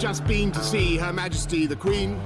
just 0.00 0.26
been 0.26 0.50
to 0.50 0.64
see 0.64 0.96
Her 0.96 1.12
Majesty 1.12 1.66
the 1.66 1.76
Queen, 1.76 2.18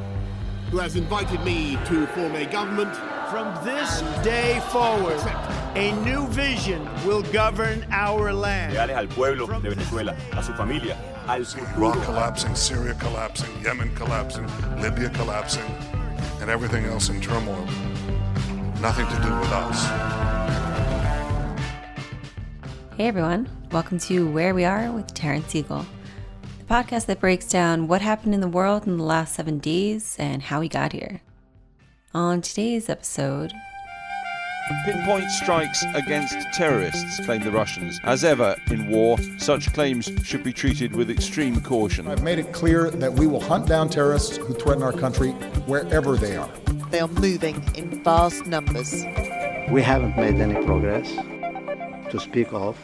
who 0.71 0.79
has 0.79 0.95
invited 0.95 1.43
me 1.45 1.77
to 1.87 2.07
form 2.07 2.37
a 2.37 2.47
government. 2.47 2.95
From 3.31 3.53
this 3.65 4.01
day 4.23 4.61
forward, 4.71 5.19
a 5.75 5.91
new 6.05 6.29
vision 6.29 6.89
will 7.05 7.23
govern 7.33 7.85
our 7.91 8.33
land. 8.33 8.75
Leales 8.75 8.97
al 8.97 9.09
pueblo 9.09 9.49
de 9.61 9.71
Venezuela, 9.71 10.17
a 10.37 10.43
su 10.43 10.53
familia, 10.53 10.97
al 11.27 11.41
Iraq 11.41 12.01
collapsing, 12.05 12.55
Syria 12.55 12.95
collapsing, 12.95 13.51
Yemen 13.61 13.93
collapsing, 13.97 14.47
Libya 14.81 15.11
collapsing, 15.11 15.65
and 16.41 16.49
everything 16.49 16.85
else 16.85 17.09
in 17.09 17.21
turmoil. 17.21 17.67
Nothing 18.81 19.09
to 19.09 19.17
do 19.21 19.35
with 19.41 19.51
us. 19.51 19.85
Hey 22.97 23.09
everyone, 23.09 23.49
welcome 23.73 23.99
to 23.99 24.31
Where 24.31 24.55
We 24.55 24.65
Are 24.65 24.93
with 24.93 25.13
Taryn 25.13 25.43
Siegel, 25.49 25.85
the 26.67 26.75
podcast 26.75 27.07
that 27.07 27.21
breaks 27.21 27.49
down 27.49 27.89
what 27.89 28.01
happened 28.01 28.35
in 28.35 28.41
the 28.41 28.49
world 28.49 28.87
in 28.87 28.97
the 28.97 29.05
last 29.05 29.35
seven 29.35 29.59
days 29.59 30.17
and 30.19 30.43
how 30.45 30.61
we 30.61 30.69
got 30.69 30.93
here. 30.93 31.21
On 32.15 32.41
today's 32.41 32.89
episode, 32.89 33.53
Pinpoint 34.87 35.31
strikes 35.31 35.85
against 35.95 36.35
terrorists, 36.55 37.21
claim 37.27 37.43
the 37.43 37.51
Russians. 37.51 38.01
As 38.05 38.25
ever 38.25 38.57
in 38.71 38.89
war, 38.89 39.19
such 39.37 39.73
claims 39.75 40.11
should 40.25 40.43
be 40.43 40.55
treated 40.55 40.97
with 40.97 41.11
extreme 41.11 41.61
caution. 41.61 42.09
I've 42.09 42.23
made 42.23 42.39
it 42.39 42.53
clear 42.53 42.91
that 42.91 43.13
we 43.13 43.27
will 43.27 43.41
hunt 43.41 43.67
down 43.67 43.91
terrorists 43.91 44.39
who 44.39 44.55
threaten 44.55 44.83
our 44.83 44.93
country 44.93 45.33
wherever 45.67 46.17
they 46.17 46.37
are. 46.37 46.49
They 46.91 47.01
are 47.01 47.09
moving 47.09 47.63
in 47.75 48.03
vast 48.03 48.47
numbers. 48.47 49.05
We 49.71 49.83
haven't 49.83 50.17
made 50.17 50.37
any 50.37 50.55
progress 50.65 51.13
to 52.11 52.19
speak 52.19 52.53
of. 52.53 52.79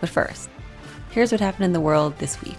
but 0.00 0.08
first, 0.08 0.48
here's 1.14 1.30
what 1.30 1.40
happened 1.40 1.64
in 1.64 1.72
the 1.72 1.80
world 1.80 2.18
this 2.18 2.42
week. 2.42 2.58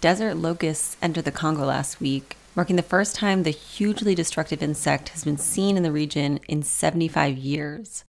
Desert 0.00 0.36
locusts 0.36 0.96
entered 1.02 1.24
the 1.24 1.30
Congo 1.30 1.64
last 1.64 2.00
week, 2.00 2.36
marking 2.56 2.76
the 2.76 2.82
first 2.82 3.14
time 3.14 3.42
the 3.42 3.50
hugely 3.50 4.14
destructive 4.14 4.62
insect 4.62 5.10
has 5.10 5.24
been 5.24 5.38
seen 5.38 5.76
in 5.76 5.82
the 5.82 5.92
region 5.92 6.38
in 6.48 6.62
75 6.62 7.36
years. 7.36 8.04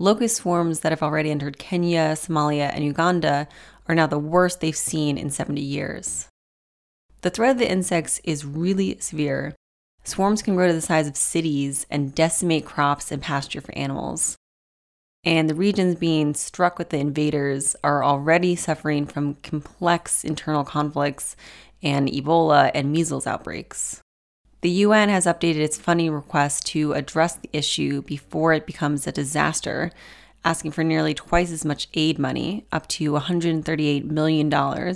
Locust 0.00 0.36
swarms 0.36 0.80
that 0.80 0.92
have 0.92 1.02
already 1.02 1.30
entered 1.30 1.58
Kenya, 1.58 2.14
Somalia, 2.14 2.70
and 2.74 2.82
Uganda 2.82 3.46
are 3.86 3.94
now 3.94 4.06
the 4.06 4.18
worst 4.18 4.60
they've 4.60 4.74
seen 4.74 5.18
in 5.18 5.28
70 5.28 5.60
years. 5.60 6.26
The 7.20 7.28
threat 7.28 7.50
of 7.50 7.58
the 7.58 7.70
insects 7.70 8.18
is 8.24 8.46
really 8.46 8.98
severe. 8.98 9.54
Swarms 10.02 10.40
can 10.40 10.56
grow 10.56 10.68
to 10.68 10.72
the 10.72 10.80
size 10.80 11.06
of 11.06 11.18
cities 11.18 11.84
and 11.90 12.14
decimate 12.14 12.64
crops 12.64 13.12
and 13.12 13.20
pasture 13.20 13.60
for 13.60 13.76
animals. 13.76 14.38
And 15.22 15.50
the 15.50 15.54
regions 15.54 15.96
being 15.96 16.32
struck 16.32 16.78
with 16.78 16.88
the 16.88 16.96
invaders 16.96 17.76
are 17.84 18.02
already 18.02 18.56
suffering 18.56 19.04
from 19.04 19.34
complex 19.42 20.24
internal 20.24 20.64
conflicts 20.64 21.36
and 21.82 22.08
Ebola 22.08 22.70
and 22.72 22.90
measles 22.90 23.26
outbreaks. 23.26 24.00
The 24.62 24.70
UN 24.70 25.08
has 25.08 25.24
updated 25.24 25.56
its 25.56 25.78
funding 25.78 26.12
request 26.12 26.66
to 26.66 26.92
address 26.92 27.34
the 27.34 27.48
issue 27.50 28.02
before 28.02 28.52
it 28.52 28.66
becomes 28.66 29.06
a 29.06 29.12
disaster, 29.12 29.90
asking 30.44 30.72
for 30.72 30.84
nearly 30.84 31.14
twice 31.14 31.50
as 31.50 31.64
much 31.64 31.88
aid 31.94 32.18
money, 32.18 32.66
up 32.70 32.86
to 32.88 33.12
$138 33.12 34.04
million, 34.04 34.94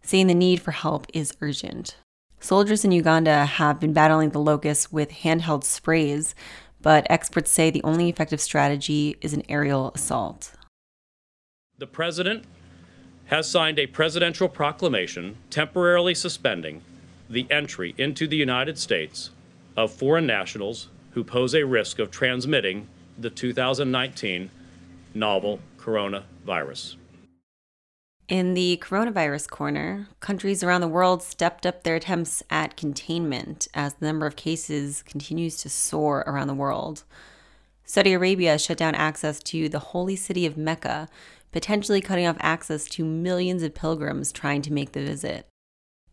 saying 0.00 0.26
the 0.26 0.34
need 0.34 0.62
for 0.62 0.70
help 0.70 1.06
is 1.12 1.36
urgent. 1.42 1.98
Soldiers 2.40 2.82
in 2.82 2.92
Uganda 2.92 3.44
have 3.44 3.78
been 3.78 3.92
battling 3.92 4.30
the 4.30 4.38
locusts 4.38 4.90
with 4.90 5.10
handheld 5.10 5.64
sprays, 5.64 6.34
but 6.80 7.06
experts 7.10 7.50
say 7.50 7.68
the 7.68 7.82
only 7.82 8.08
effective 8.08 8.40
strategy 8.40 9.16
is 9.20 9.34
an 9.34 9.42
aerial 9.50 9.92
assault. 9.94 10.54
The 11.76 11.86
President 11.86 12.44
has 13.26 13.50
signed 13.50 13.78
a 13.78 13.86
presidential 13.86 14.48
proclamation 14.48 15.36
temporarily 15.50 16.14
suspending 16.14 16.82
the 17.28 17.46
entry 17.50 17.94
into 17.98 18.26
the 18.26 18.36
United 18.36 18.78
States 18.78 19.30
of 19.76 19.92
foreign 19.92 20.26
nationals 20.26 20.88
who 21.12 21.22
pose 21.22 21.54
a 21.54 21.64
risk 21.64 21.98
of 21.98 22.10
transmitting 22.10 22.88
the 23.18 23.30
2019 23.30 24.50
novel 25.14 25.60
coronavirus. 25.78 26.96
In 28.28 28.52
the 28.52 28.78
coronavirus 28.82 29.48
corner, 29.48 30.08
countries 30.20 30.62
around 30.62 30.82
the 30.82 30.88
world 30.88 31.22
stepped 31.22 31.64
up 31.64 31.82
their 31.82 31.96
attempts 31.96 32.42
at 32.50 32.76
containment 32.76 33.68
as 33.72 33.94
the 33.94 34.06
number 34.06 34.26
of 34.26 34.36
cases 34.36 35.02
continues 35.02 35.56
to 35.62 35.70
soar 35.70 36.24
around 36.26 36.46
the 36.46 36.54
world. 36.54 37.04
Saudi 37.84 38.12
Arabia 38.12 38.58
shut 38.58 38.76
down 38.76 38.94
access 38.94 39.40
to 39.40 39.70
the 39.70 39.78
holy 39.78 40.14
city 40.14 40.44
of 40.44 40.58
Mecca, 40.58 41.08
potentially 41.52 42.02
cutting 42.02 42.26
off 42.26 42.36
access 42.40 42.84
to 42.90 43.02
millions 43.02 43.62
of 43.62 43.74
pilgrims 43.74 44.30
trying 44.30 44.60
to 44.60 44.72
make 44.74 44.92
the 44.92 45.00
visit. 45.00 45.46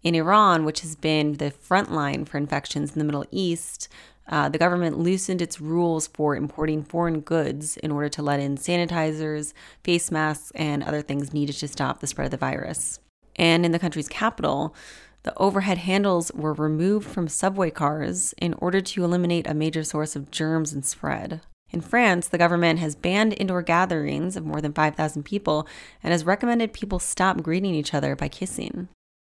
In 0.06 0.14
Iran, 0.14 0.66
which 0.66 0.82
has 0.82 0.96
been 0.96 1.38
the 1.38 1.50
front 1.50 1.92
line 1.92 2.26
for 2.26 2.38
infections 2.38 2.94
in 2.94 3.00
the 3.00 3.06
Middle 3.06 3.26
East, 3.32 3.88
uh, 4.30 4.48
the 4.50 4.60
government 4.60 5.00
loosened 5.00 5.42
its 5.42 5.60
rules 5.60 6.06
for 6.06 6.36
importing 6.36 6.84
foreign 6.84 7.22
goods 7.22 7.76
in 7.78 7.90
order 7.90 8.08
to 8.10 8.22
let 8.22 8.40
in 8.40 8.56
sanitizers, 8.56 9.54
face 9.84 10.12
masks, 10.12 10.52
and 10.54 10.84
other 10.84 11.02
things 11.02 11.34
needed 11.34 11.54
to 11.54 11.68
stop 11.68 12.00
the 12.00 12.08
spread 12.08 12.26
of 12.26 12.32
the 12.32 12.38
virus. 12.38 13.00
And 13.36 13.66
in 13.66 13.72
the 13.72 13.80
country's 13.80 14.08
capital, 14.08 14.76
the 15.24 15.36
overhead 15.38 15.80
handles 15.80 16.32
were 16.36 16.54
removed 16.54 17.08
from 17.08 17.28
subway 17.28 17.72
cars 17.72 18.36
in 18.38 18.54
order 18.60 18.82
to 18.82 19.04
eliminate 19.04 19.48
a 19.48 19.56
major 19.56 19.84
source 19.84 20.16
of 20.16 20.30
germs 20.30 20.72
and 20.72 20.86
spread. 20.86 21.42
In 21.72 21.82
France, 21.82 22.28
the 22.28 22.38
government 22.38 22.78
has 22.78 22.96
banned 22.96 23.34
indoor 23.40 23.64
gatherings 23.64 24.38
of 24.38 24.46
more 24.46 24.62
than 24.62 24.72
5,000 24.72 25.24
people 25.24 25.68
and 26.04 26.12
has 26.12 26.26
recommended 26.26 26.74
people 26.74 27.00
stop 27.00 27.42
greeting 27.42 27.74
each 27.74 27.96
other 27.96 28.16
by 28.16 28.28
kissing. 28.28 28.88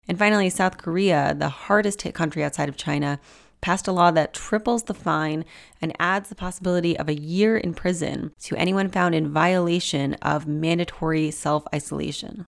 And 0.08 0.20
finally, 0.20 0.50
South 0.50 0.78
Korea, 0.78 1.36
the 1.38 1.50
hardest 1.50 2.04
hit 2.04 2.14
country 2.14 2.44
outside 2.44 2.70
of 2.70 2.78
China, 2.78 3.20
passed 3.62 3.88
a 3.88 3.92
law 3.92 4.12
that 4.12 4.34
triples 4.34 4.84
the 4.84 4.94
fine 4.94 5.44
and 5.82 5.96
adds 5.98 6.30
the 6.30 6.36
possibility 6.36 6.98
of 6.98 7.10
a 7.10 7.20
year 7.20 7.58
in 7.58 7.74
prison 7.74 8.32
to 8.40 8.56
anyone 8.56 8.90
found 8.90 9.16
in 9.16 9.34
violation 9.34 10.14
of 10.16 10.48
mandatory 10.48 11.32
self 11.32 11.66
isolation. 11.74 12.46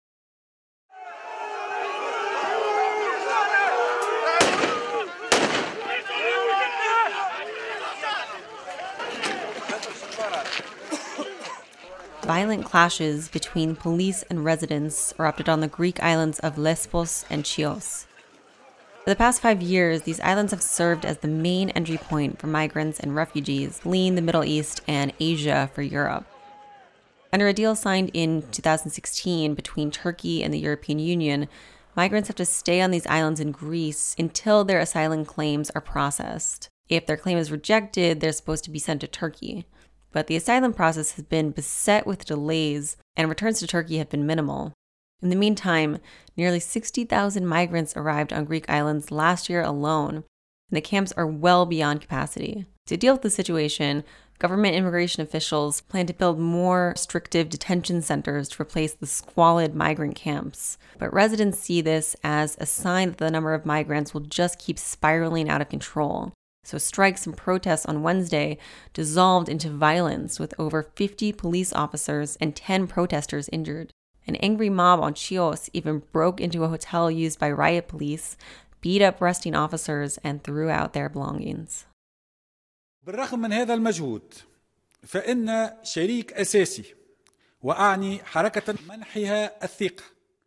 Violent 12.22 12.64
clashes 12.64 13.28
between 13.28 13.74
police 13.74 14.22
and 14.30 14.44
residents 14.44 15.12
erupted 15.18 15.48
on 15.48 15.60
the 15.60 15.66
Greek 15.66 16.00
islands 16.00 16.38
of 16.38 16.56
Lesbos 16.56 17.24
and 17.28 17.44
Chios. 17.44 18.06
For 19.02 19.10
the 19.10 19.16
past 19.16 19.42
five 19.42 19.60
years, 19.60 20.02
these 20.02 20.20
islands 20.20 20.52
have 20.52 20.62
served 20.62 21.04
as 21.04 21.18
the 21.18 21.26
main 21.26 21.70
entry 21.70 21.96
point 21.96 22.38
for 22.38 22.46
migrants 22.46 23.00
and 23.00 23.16
refugees 23.16 23.80
fleeing 23.80 24.14
the 24.14 24.22
Middle 24.22 24.44
East 24.44 24.80
and 24.86 25.12
Asia 25.18 25.68
for 25.74 25.82
Europe. 25.82 26.24
Under 27.32 27.48
a 27.48 27.52
deal 27.52 27.74
signed 27.74 28.12
in 28.14 28.42
2016 28.52 29.54
between 29.54 29.90
Turkey 29.90 30.44
and 30.44 30.54
the 30.54 30.60
European 30.60 31.00
Union, 31.00 31.48
migrants 31.96 32.28
have 32.28 32.36
to 32.36 32.44
stay 32.44 32.80
on 32.80 32.92
these 32.92 33.06
islands 33.08 33.40
in 33.40 33.50
Greece 33.50 34.14
until 34.16 34.62
their 34.62 34.78
asylum 34.78 35.24
claims 35.24 35.70
are 35.70 35.80
processed. 35.80 36.68
If 36.88 37.06
their 37.06 37.16
claim 37.16 37.38
is 37.38 37.50
rejected, 37.50 38.20
they're 38.20 38.30
supposed 38.30 38.62
to 38.64 38.70
be 38.70 38.78
sent 38.78 39.00
to 39.00 39.08
Turkey. 39.08 39.66
But 40.12 40.26
the 40.26 40.36
asylum 40.36 40.72
process 40.72 41.12
has 41.12 41.24
been 41.24 41.50
beset 41.50 42.06
with 42.06 42.24
delays, 42.24 42.96
and 43.16 43.28
returns 43.28 43.58
to 43.60 43.66
Turkey 43.66 43.98
have 43.98 44.10
been 44.10 44.26
minimal. 44.26 44.72
In 45.22 45.28
the 45.28 45.36
meantime, 45.36 45.98
nearly 46.36 46.60
60,000 46.60 47.46
migrants 47.46 47.96
arrived 47.96 48.32
on 48.32 48.44
Greek 48.44 48.68
islands 48.68 49.10
last 49.10 49.48
year 49.48 49.62
alone, 49.62 50.16
and 50.16 50.24
the 50.76 50.80
camps 50.80 51.12
are 51.12 51.26
well 51.26 51.64
beyond 51.64 52.00
capacity. 52.00 52.66
To 52.86 52.96
deal 52.96 53.14
with 53.14 53.22
the 53.22 53.30
situation, 53.30 54.02
government 54.40 54.74
immigration 54.74 55.22
officials 55.22 55.80
plan 55.82 56.06
to 56.06 56.12
build 56.12 56.40
more 56.40 56.90
restrictive 56.96 57.48
detention 57.48 58.02
centers 58.02 58.48
to 58.48 58.62
replace 58.62 58.92
the 58.92 59.06
squalid 59.06 59.74
migrant 59.74 60.16
camps. 60.16 60.78
But 60.98 61.12
residents 61.14 61.60
see 61.60 61.80
this 61.80 62.16
as 62.24 62.56
a 62.58 62.66
sign 62.66 63.10
that 63.10 63.18
the 63.18 63.30
number 63.30 63.54
of 63.54 63.64
migrants 63.64 64.12
will 64.12 64.22
just 64.22 64.58
keep 64.58 64.78
spiraling 64.78 65.48
out 65.48 65.60
of 65.60 65.68
control. 65.68 66.32
So, 66.63 66.77
strikes 66.77 67.25
and 67.25 67.37
protests 67.37 67.85
on 67.85 68.03
Wednesday 68.03 68.57
dissolved 68.93 69.47
into 69.47 69.69
violence 69.69 70.37
with 70.37 70.53
over 70.59 70.83
50 70.83 71.31
police 71.31 71.71
officers 71.71 72.37
and 72.41 72.55
10 72.55 72.87
protesters 72.87 73.49
injured. 73.53 73.91
An 74.27 74.35
angry 74.37 74.69
mob 74.69 74.99
on 74.99 75.13
Chios 75.13 75.69
even 75.71 76.03
broke 76.11 76.41
into 76.41 76.65
a 76.65 76.67
hotel 76.67 77.09
used 77.09 77.39
by 77.39 77.49
riot 77.49 77.87
police, 77.87 78.35
beat 78.81 79.01
up 79.01 79.21
resting 79.21 79.55
officers, 79.55 80.17
and 80.25 80.43
threw 80.43 80.69
out 80.69 80.91
their 80.91 81.07
belongings. 81.07 81.85
بالرغم 83.05 83.39
من 83.39 83.53
هذا 83.53 83.73
المجهود 83.73 84.33
فإن 85.03 85.71
شريك 85.83 86.33
أساسي 86.33 86.95
وأعني 87.61 88.23
حركة 88.23 88.75
منحها 88.89 89.63
الثقة 89.63 90.03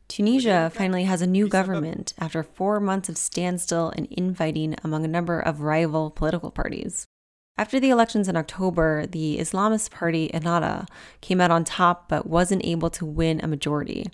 Tunisia 0.08 0.72
finally 0.74 1.04
has 1.04 1.22
a 1.22 1.28
new 1.28 1.48
government 1.48 2.14
after 2.20 2.44
four 2.44 2.80
months 2.80 3.10
of 3.10 3.18
standstill 3.18 3.92
and 3.98 4.08
infighting 4.12 4.76
among 4.84 5.04
a 5.04 5.10
number 5.10 5.40
of 5.40 5.62
rival 5.62 6.12
political 6.12 6.52
parties. 6.52 7.06
After 7.58 7.80
the 7.80 7.90
elections 7.90 8.28
in 8.28 8.36
October, 8.36 9.06
the 9.06 9.38
Islamist 9.40 9.92
party 9.92 10.30
Ennahda 10.34 10.88
came 11.22 11.40
out 11.40 11.52
on 11.52 11.64
top 11.64 12.10
but 12.10 12.28
wasn't 12.28 12.66
able 12.66 12.90
to 12.92 13.06
win 13.06 13.40
a 13.42 13.48
majority. 13.48 14.08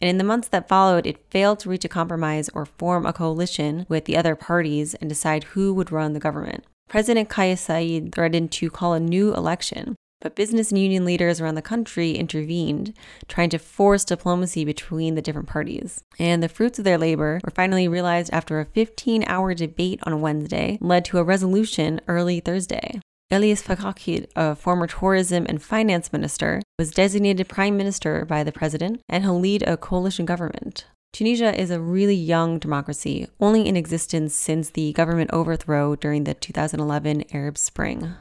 And 0.00 0.08
in 0.08 0.18
the 0.18 0.24
months 0.24 0.48
that 0.48 0.68
followed, 0.68 1.06
it 1.06 1.30
failed 1.30 1.60
to 1.60 1.68
reach 1.68 1.84
a 1.84 1.88
compromise 1.88 2.48
or 2.50 2.64
form 2.64 3.06
a 3.06 3.12
coalition 3.12 3.86
with 3.88 4.04
the 4.04 4.16
other 4.16 4.36
parties 4.36 4.94
and 4.94 5.08
decide 5.08 5.44
who 5.44 5.72
would 5.74 5.90
run 5.90 6.12
the 6.12 6.20
government. 6.20 6.64
President 6.88 7.28
Kais 7.28 7.60
Saied 7.60 8.12
threatened 8.12 8.52
to 8.52 8.70
call 8.70 8.94
a 8.94 9.00
new 9.00 9.34
election, 9.34 9.96
but 10.20 10.34
business 10.34 10.70
and 10.70 10.78
union 10.80 11.04
leaders 11.04 11.40
around 11.40 11.54
the 11.54 11.62
country 11.62 12.12
intervened, 12.12 12.94
trying 13.28 13.50
to 13.50 13.58
force 13.58 14.04
diplomacy 14.04 14.64
between 14.64 15.14
the 15.14 15.22
different 15.22 15.48
parties. 15.48 16.02
And 16.18 16.42
the 16.42 16.48
fruits 16.48 16.78
of 16.78 16.84
their 16.84 16.98
labor 16.98 17.40
were 17.44 17.52
finally 17.52 17.88
realized 17.88 18.32
after 18.32 18.60
a 18.60 18.64
15 18.64 19.24
hour 19.26 19.54
debate 19.54 20.00
on 20.04 20.20
Wednesday 20.20 20.78
led 20.80 21.04
to 21.06 21.18
a 21.18 21.24
resolution 21.24 22.00
early 22.08 22.40
Thursday. 22.40 23.00
Elyes 23.30 23.62
Fakhfakh, 23.62 24.26
a 24.36 24.56
former 24.56 24.86
tourism 24.86 25.44
and 25.48 25.62
finance 25.62 26.12
minister, 26.14 26.62
was 26.78 26.90
designated 26.90 27.46
prime 27.46 27.76
minister 27.76 28.24
by 28.24 28.42
the 28.42 28.52
president, 28.52 29.02
and 29.06 29.22
he'll 29.22 29.38
lead 29.38 29.62
a 29.64 29.76
coalition 29.76 30.24
government. 30.24 30.86
Tunisia 31.12 31.58
is 31.58 31.70
a 31.70 31.80
really 31.80 32.14
young 32.14 32.58
democracy, 32.58 33.28
only 33.38 33.66
in 33.66 33.76
existence 33.76 34.34
since 34.34 34.70
the 34.70 34.94
government 34.94 35.30
overthrow 35.32 35.94
during 35.94 36.24
the 36.24 36.34
2011 36.34 37.24
Arab 37.32 37.58
Spring. 37.58 38.14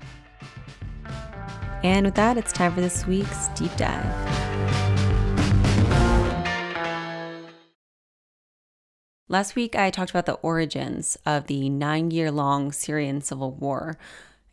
And 1.84 2.06
with 2.06 2.16
that, 2.16 2.38
it's 2.38 2.52
time 2.52 2.74
for 2.74 2.82
this 2.82 3.06
week's 3.06 3.50
deep 3.50 3.76
dive. 3.78 4.06
Last 9.30 9.56
week, 9.56 9.76
I 9.76 9.90
talked 9.90 10.10
about 10.10 10.26
the 10.26 10.36
origins 10.36 11.18
of 11.26 11.48
the 11.48 11.70
nine 11.70 12.12
year 12.12 12.32
long 12.32 12.72
Syrian 12.72 13.22
civil 13.22 13.52
war. 13.52 13.98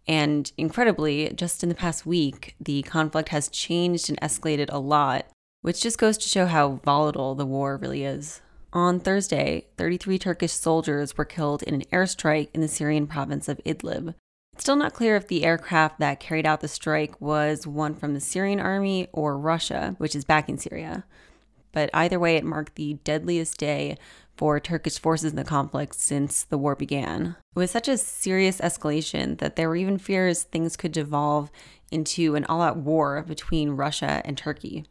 And 0.06 0.50
incredibly, 0.58 1.32
just 1.32 1.62
in 1.62 1.68
the 1.68 1.74
past 1.74 2.04
week, 2.04 2.56
the 2.60 2.82
conflict 2.82 3.30
has 3.30 3.48
changed 3.48 4.10
and 4.10 4.20
escalated 4.20 4.66
a 4.70 4.78
lot, 4.78 5.26
which 5.62 5.80
just 5.80 5.96
goes 5.96 6.18
to 6.18 6.28
show 6.28 6.46
how 6.46 6.80
volatile 6.84 7.34
the 7.34 7.46
war 7.46 7.76
really 7.76 8.04
is. 8.04 8.42
On 8.72 8.98
Thursday, 8.98 9.68
33 9.78 10.18
Turkish 10.18 10.52
soldiers 10.52 11.16
were 11.16 11.24
killed 11.24 11.62
in 11.62 11.74
an 11.74 11.84
airstrike 11.92 12.48
in 12.52 12.60
the 12.60 12.68
Syrian 12.68 13.06
province 13.06 13.48
of 13.48 13.60
Idlib. 13.64 14.14
It's 14.54 14.62
still 14.62 14.76
not 14.76 14.94
clear 14.94 15.16
if 15.16 15.26
the 15.26 15.44
aircraft 15.44 15.98
that 15.98 16.20
carried 16.20 16.46
out 16.46 16.60
the 16.60 16.68
strike 16.68 17.20
was 17.20 17.66
one 17.66 17.92
from 17.92 18.14
the 18.14 18.20
Syrian 18.20 18.60
army 18.60 19.08
or 19.12 19.36
Russia, 19.36 19.96
which 19.98 20.14
is 20.14 20.24
backing 20.24 20.58
Syria. 20.58 21.04
But 21.72 21.90
either 21.92 22.20
way, 22.20 22.36
it 22.36 22.44
marked 22.44 22.76
the 22.76 22.94
deadliest 23.02 23.58
day 23.58 23.98
for 24.36 24.60
Turkish 24.60 24.96
forces 24.96 25.32
in 25.32 25.36
the 25.36 25.42
conflict 25.42 25.96
since 25.96 26.44
the 26.44 26.56
war 26.56 26.76
began. 26.76 27.34
It 27.56 27.58
was 27.58 27.72
such 27.72 27.88
a 27.88 27.98
serious 27.98 28.60
escalation 28.60 29.38
that 29.38 29.56
there 29.56 29.68
were 29.68 29.74
even 29.74 29.98
fears 29.98 30.44
things 30.44 30.76
could 30.76 30.92
devolve 30.92 31.50
into 31.90 32.36
an 32.36 32.44
all 32.44 32.62
out 32.62 32.76
war 32.76 33.24
between 33.26 33.70
Russia 33.70 34.22
and 34.24 34.38
Turkey. 34.38 34.84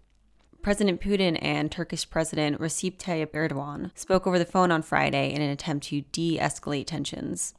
President 0.62 1.00
Putin 1.00 1.40
and 1.42 1.72
Turkish 1.72 2.10
President 2.10 2.60
Recep 2.60 2.98
Tayyip 2.98 3.32
Erdogan 3.32 3.92
spoke 3.96 4.28
over 4.28 4.38
the 4.38 4.46
phone 4.46 4.72
on 4.72 4.82
Friday 4.82 5.34
in 5.34 5.42
an 5.42 5.50
attempt 5.50 5.88
to 5.88 6.02
de 6.12 6.38
escalate 6.38 6.88
tensions. 6.88 7.54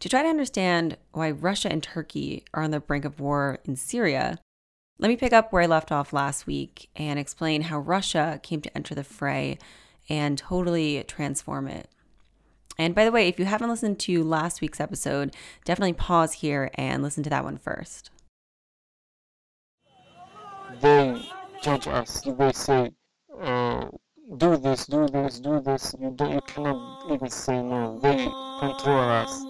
To 0.00 0.08
try 0.08 0.22
to 0.22 0.28
understand 0.28 0.96
why 1.12 1.30
Russia 1.30 1.70
and 1.70 1.82
Turkey 1.82 2.44
are 2.54 2.62
on 2.62 2.70
the 2.70 2.80
brink 2.80 3.04
of 3.04 3.20
war 3.20 3.58
in 3.66 3.76
Syria, 3.76 4.38
let 4.98 5.08
me 5.08 5.16
pick 5.16 5.34
up 5.34 5.52
where 5.52 5.62
I 5.62 5.66
left 5.66 5.92
off 5.92 6.14
last 6.14 6.46
week 6.46 6.88
and 6.96 7.18
explain 7.18 7.62
how 7.62 7.78
Russia 7.78 8.40
came 8.42 8.62
to 8.62 8.74
enter 8.74 8.94
the 8.94 9.04
fray 9.04 9.58
and 10.08 10.38
totally 10.38 11.04
transform 11.06 11.68
it. 11.68 11.90
And 12.78 12.94
by 12.94 13.04
the 13.04 13.12
way, 13.12 13.28
if 13.28 13.38
you 13.38 13.44
haven't 13.44 13.68
listened 13.68 13.98
to 14.00 14.24
last 14.24 14.62
week's 14.62 14.80
episode, 14.80 15.36
definitely 15.66 15.92
pause 15.92 16.32
here 16.32 16.70
and 16.74 17.02
listen 17.02 17.22
to 17.24 17.30
that 17.30 17.44
one 17.44 17.58
first. 17.58 18.10
They 20.80 21.22
judge 21.62 21.88
us. 21.88 22.22
They 22.22 22.52
say, 22.52 22.90
uh, 23.38 23.84
do 24.38 24.56
this, 24.56 24.86
do 24.86 25.06
this, 25.08 25.40
do 25.40 25.60
this. 25.60 25.94
You, 26.00 26.10
don't, 26.16 26.32
you 26.32 26.40
cannot 26.46 27.12
even 27.12 27.28
say 27.28 27.62
no. 27.62 27.98
They 27.98 28.16
control 28.60 28.98
us. 28.98 29.44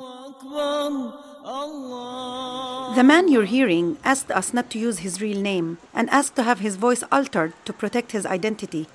The 2.97 3.05
man 3.05 3.29
you're 3.29 3.45
hearing 3.45 3.99
asked 4.03 4.33
us 4.33 4.53
not 4.53 4.69
to 4.71 4.81
use 4.81 4.99
his 4.99 5.21
real 5.21 5.41
name 5.41 5.79
and 5.95 6.11
asked 6.11 6.35
to 6.37 6.43
have 6.43 6.59
his 6.59 6.75
voice 6.75 7.05
altered 7.13 7.53
to 7.67 7.73
protect 7.73 8.11
his 8.11 8.27
identity. 8.27 8.89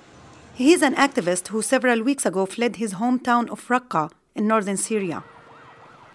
He 0.54 0.74
is 0.74 0.82
an 0.82 0.94
activist 0.96 1.48
who 1.48 1.62
several 1.62 2.02
weeks 2.02 2.26
ago 2.26 2.44
fled 2.44 2.76
his 2.76 2.94
hometown 2.94 3.48
of 3.48 3.66
Raqqa 3.68 4.10
in 4.34 4.46
northern 4.46 4.76
Syria. 4.76 5.24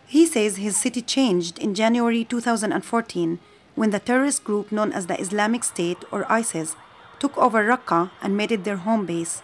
He 0.06 0.28
says 0.28 0.58
his 0.58 0.78
city 0.78 1.02
changed 1.02 1.58
in 1.58 1.74
January 1.74 2.24
2014 2.24 3.40
when 3.74 3.90
the 3.90 4.00
terrorist 4.00 4.44
group 4.44 4.72
known 4.72 4.92
as 4.92 5.08
the 5.08 5.20
Islamic 5.20 5.64
State 5.64 6.04
or 6.12 6.32
ISIS 6.32 6.76
took 7.18 7.36
over 7.36 7.66
Raqqa 7.66 8.12
and 8.22 8.38
made 8.38 8.52
it 8.52 8.64
their 8.64 8.78
home 8.78 9.08
base. 9.08 9.42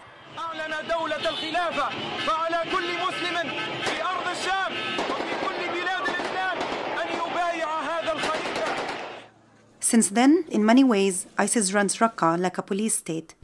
Since 9.88 10.10
then, 10.10 10.44
in 10.50 10.66
many 10.66 10.84
ways, 10.84 11.24
ISIS 11.38 11.72
runs 11.72 11.96
Raqqa 11.96 12.38
like 12.38 12.58
a 12.58 12.62
police 12.62 12.94
state. 12.94 13.34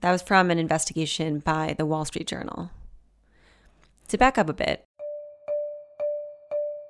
That 0.00 0.10
was 0.10 0.22
from 0.22 0.50
an 0.50 0.58
investigation 0.58 1.38
by 1.38 1.76
the 1.78 1.86
Wall 1.86 2.04
Street 2.04 2.26
Journal. 2.26 2.72
To 4.08 4.18
back 4.18 4.38
up 4.38 4.48
a 4.48 4.52
bit, 4.52 4.84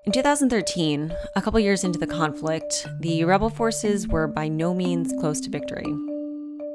in 0.06 0.12
2013, 0.12 1.12
a 1.36 1.42
couple 1.42 1.60
years 1.60 1.84
into 1.84 1.98
the 1.98 2.06
conflict, 2.06 2.86
the 3.00 3.24
rebel 3.24 3.50
forces 3.50 4.08
were 4.08 4.26
by 4.26 4.48
no 4.48 4.72
means 4.72 5.12
close 5.20 5.38
to 5.42 5.50
victory. 5.50 5.92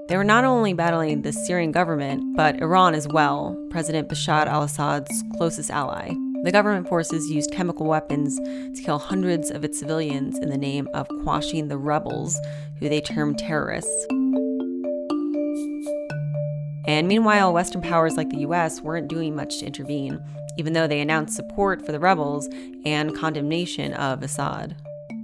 They 0.09 0.17
were 0.17 0.23
not 0.23 0.43
only 0.43 0.73
battling 0.73 1.23
the 1.23 1.33
Syrian 1.33 1.71
government, 1.71 2.37
but 2.37 2.61
Iran 2.61 2.93
as 2.93 3.07
well, 3.07 3.57
President 3.71 4.07
Bashar 4.07 4.45
al 4.45 4.61
Assad's 4.61 5.23
closest 5.35 5.71
ally. 5.71 6.13
The 6.43 6.51
government 6.51 6.89
forces 6.89 7.31
used 7.31 7.51
chemical 7.51 7.85
weapons 7.85 8.37
to 8.37 8.81
kill 8.83 8.99
hundreds 8.99 9.49
of 9.49 9.63
its 9.63 9.79
civilians 9.79 10.37
in 10.39 10.49
the 10.49 10.57
name 10.57 10.89
of 10.93 11.07
quashing 11.23 11.69
the 11.69 11.77
rebels, 11.77 12.37
who 12.79 12.89
they 12.89 12.99
termed 12.99 13.37
terrorists. 13.37 14.05
And 16.85 17.07
meanwhile, 17.07 17.53
Western 17.53 17.81
powers 17.81 18.17
like 18.17 18.29
the 18.29 18.39
US 18.39 18.81
weren't 18.81 19.07
doing 19.07 19.37
much 19.37 19.59
to 19.59 19.65
intervene, 19.65 20.21
even 20.57 20.73
though 20.73 20.85
they 20.85 20.99
announced 20.99 21.33
support 21.33 21.85
for 21.85 21.93
the 21.93 21.99
rebels 21.99 22.49
and 22.85 23.15
condemnation 23.15 23.93
of 23.93 24.21
Assad. 24.21 24.75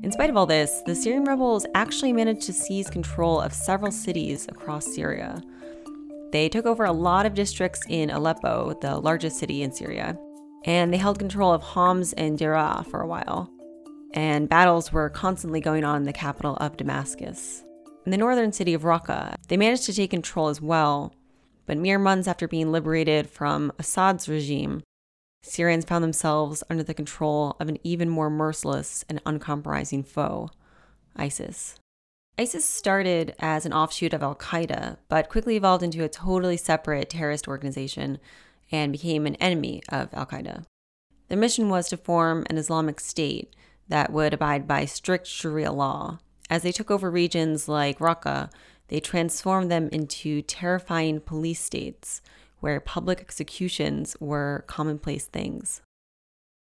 In 0.01 0.13
spite 0.13 0.29
of 0.29 0.37
all 0.37 0.45
this, 0.45 0.81
the 0.85 0.95
Syrian 0.95 1.25
rebels 1.25 1.65
actually 1.75 2.13
managed 2.13 2.43
to 2.43 2.53
seize 2.53 2.89
control 2.89 3.41
of 3.41 3.53
several 3.53 3.91
cities 3.91 4.47
across 4.47 4.85
Syria. 4.95 5.41
They 6.31 6.47
took 6.47 6.65
over 6.65 6.85
a 6.85 6.93
lot 6.93 7.25
of 7.25 7.33
districts 7.33 7.81
in 7.89 8.09
Aleppo, 8.09 8.77
the 8.79 8.97
largest 8.97 9.37
city 9.37 9.63
in 9.63 9.73
Syria, 9.73 10.17
and 10.65 10.93
they 10.93 10.97
held 10.97 11.19
control 11.19 11.53
of 11.53 11.61
Homs 11.61 12.13
and 12.13 12.37
Deraa 12.37 12.85
for 12.87 13.01
a 13.01 13.07
while. 13.07 13.49
And 14.13 14.49
battles 14.49 14.91
were 14.91 15.09
constantly 15.09 15.61
going 15.61 15.83
on 15.83 15.97
in 15.97 16.03
the 16.03 16.13
capital 16.13 16.55
of 16.57 16.77
Damascus. 16.77 17.63
In 18.05 18.11
the 18.11 18.17
northern 18.17 18.51
city 18.51 18.73
of 18.73 18.81
Raqqa, 18.81 19.35
they 19.47 19.57
managed 19.57 19.83
to 19.85 19.93
take 19.93 20.09
control 20.09 20.47
as 20.47 20.61
well, 20.61 21.13
but 21.65 21.77
mere 21.77 21.99
months 21.99 22.27
after 22.27 22.47
being 22.47 22.71
liberated 22.71 23.29
from 23.29 23.71
Assad's 23.77 24.27
regime, 24.27 24.81
Syrians 25.43 25.85
found 25.85 26.03
themselves 26.03 26.63
under 26.69 26.83
the 26.83 26.93
control 26.93 27.55
of 27.59 27.69
an 27.69 27.77
even 27.83 28.09
more 28.09 28.29
merciless 28.29 29.05
and 29.07 29.21
uncompromising 29.25 30.03
foe, 30.03 30.49
ISIS. 31.15 31.79
ISIS 32.37 32.65
started 32.65 33.35
as 33.39 33.65
an 33.65 33.73
offshoot 33.73 34.13
of 34.13 34.23
Al 34.23 34.35
Qaeda, 34.35 34.97
but 35.07 35.29
quickly 35.29 35.55
evolved 35.55 35.83
into 35.83 36.03
a 36.03 36.09
totally 36.09 36.57
separate 36.57 37.09
terrorist 37.09 37.47
organization 37.47 38.17
and 38.71 38.91
became 38.91 39.25
an 39.25 39.35
enemy 39.35 39.81
of 39.89 40.13
Al 40.13 40.25
Qaeda. 40.25 40.65
Their 41.27 41.37
mission 41.37 41.69
was 41.69 41.89
to 41.89 41.97
form 41.97 42.45
an 42.49 42.57
Islamic 42.57 42.99
state 42.99 43.55
that 43.87 44.11
would 44.11 44.33
abide 44.33 44.67
by 44.67 44.85
strict 44.85 45.27
Sharia 45.27 45.71
law. 45.71 46.19
As 46.49 46.63
they 46.63 46.71
took 46.71 46.89
over 46.89 47.11
regions 47.11 47.67
like 47.67 47.99
Raqqa, 47.99 48.49
they 48.87 48.99
transformed 48.99 49.71
them 49.71 49.89
into 49.91 50.41
terrifying 50.41 51.19
police 51.19 51.61
states 51.61 52.21
where 52.59 52.79
public 52.79 53.19
executions 53.21 54.15
were 54.19 54.63
commonplace 54.67 55.25
things. 55.25 55.81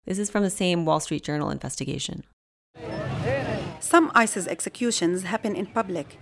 This 0.05 0.17
is 0.17 0.29
from 0.29 0.43
the 0.43 0.49
same 0.49 0.85
Wall 0.85 0.99
Street 0.99 1.23
Journal 1.23 1.51
investigation. 1.51 2.23
Some 3.79 4.11
ISIS 4.15 4.47
executions 4.47 5.23
happen 5.23 5.55
in 5.55 5.67
public. 5.67 6.17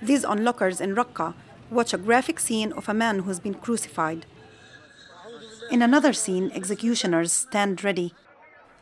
These 0.00 0.24
onlookers 0.24 0.80
in 0.80 0.94
Raqqa 0.94 1.34
watch 1.70 1.92
a 1.92 1.98
graphic 1.98 2.38
scene 2.38 2.72
of 2.72 2.88
a 2.88 2.94
man 2.94 3.20
who's 3.20 3.40
been 3.40 3.54
crucified. 3.54 4.26
In 5.70 5.82
another 5.82 6.12
scene, 6.12 6.50
executioners 6.54 7.32
stand 7.32 7.82
ready. 7.82 8.14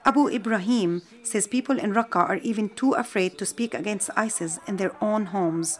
Abu 0.05 0.29
Ibrahim 0.29 1.03
says 1.23 1.47
people 1.47 1.79
in 1.79 1.95
Raqqa 1.95 2.29
are 2.29 2.37
even 2.37 2.69
too 2.71 2.93
afraid 2.93 3.39
to 3.39 3.47
speak 3.47 3.73
against 3.73 4.11
ISIS 4.17 4.59
in 4.67 4.77
their 4.77 4.93
own 5.01 5.27
homes. 5.27 5.79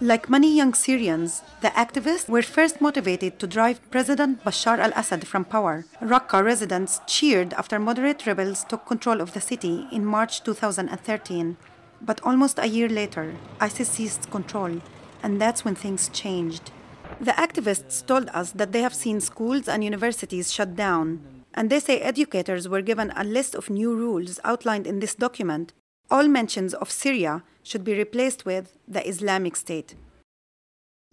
Like 0.00 0.28
many 0.28 0.54
young 0.54 0.74
Syrians, 0.74 1.42
the 1.62 1.68
activists 1.68 2.28
were 2.28 2.42
first 2.42 2.80
motivated 2.80 3.38
to 3.38 3.46
drive 3.46 3.80
President 3.90 4.44
Bashar 4.44 4.78
al 4.78 4.92
Assad 4.94 5.26
from 5.26 5.44
power. 5.44 5.86
Raqqa 6.02 6.44
residents 6.44 7.00
cheered 7.06 7.54
after 7.54 7.78
moderate 7.78 8.26
rebels 8.26 8.64
took 8.64 8.84
control 8.86 9.20
of 9.20 9.32
the 9.32 9.40
city 9.40 9.86
in 9.92 10.04
March 10.04 10.42
2013. 10.42 11.56
But 12.02 12.20
almost 12.22 12.58
a 12.58 12.66
year 12.66 12.88
later, 12.88 13.34
ISIS 13.60 13.88
seized 13.88 14.30
control, 14.30 14.82
and 15.22 15.40
that's 15.40 15.64
when 15.64 15.74
things 15.74 16.10
changed. 16.10 16.72
The 17.20 17.32
activists 17.32 18.04
told 18.06 18.28
us 18.34 18.52
that 18.52 18.72
they 18.72 18.82
have 18.82 18.94
seen 18.94 19.20
schools 19.20 19.68
and 19.68 19.82
universities 19.82 20.52
shut 20.52 20.76
down, 20.76 21.20
and 21.54 21.70
they 21.70 21.80
say 21.80 22.00
educators 22.00 22.68
were 22.68 22.82
given 22.82 23.12
a 23.16 23.24
list 23.24 23.54
of 23.54 23.70
new 23.70 23.94
rules 23.94 24.38
outlined 24.44 24.86
in 24.86 25.00
this 25.00 25.14
document. 25.14 25.72
All 26.10 26.28
mentions 26.28 26.74
of 26.74 26.90
Syria 26.90 27.42
should 27.62 27.84
be 27.84 27.96
replaced 27.96 28.44
with 28.44 28.76
the 28.86 29.06
Islamic 29.08 29.56
State. 29.56 29.94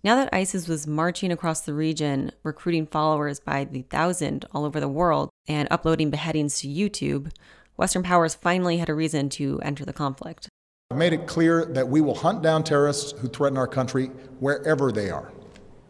Now 0.03 0.17
that 0.17 0.33
ISIS 0.33 0.67
was 0.67 0.85
marching 0.85 1.31
across 1.31 1.61
the 1.61 1.73
region, 1.73 2.31
recruiting 2.43 2.85
followers 2.85 3.39
by 3.39 3.63
the 3.63 3.83
thousand 3.83 4.45
all 4.51 4.65
over 4.65 4.81
the 4.81 4.89
world, 4.89 5.29
and 5.47 5.67
uploading 5.71 6.09
beheadings 6.09 6.59
to 6.59 6.67
YouTube, 6.67 7.31
Western 7.77 8.03
powers 8.03 8.35
finally 8.35 8.77
had 8.77 8.89
a 8.89 8.93
reason 8.93 9.29
to 9.29 9.61
enter 9.61 9.85
the 9.85 9.93
conflict. 9.93 10.49
I've 10.91 10.97
made 10.97 11.13
it 11.13 11.25
clear 11.25 11.65
that 11.65 11.87
we 11.87 12.01
will 12.01 12.15
hunt 12.15 12.43
down 12.43 12.63
terrorists 12.65 13.13
who 13.19 13.29
threaten 13.29 13.57
our 13.57 13.67
country 13.67 14.07
wherever 14.39 14.91
they 14.91 15.09
are. 15.09 15.31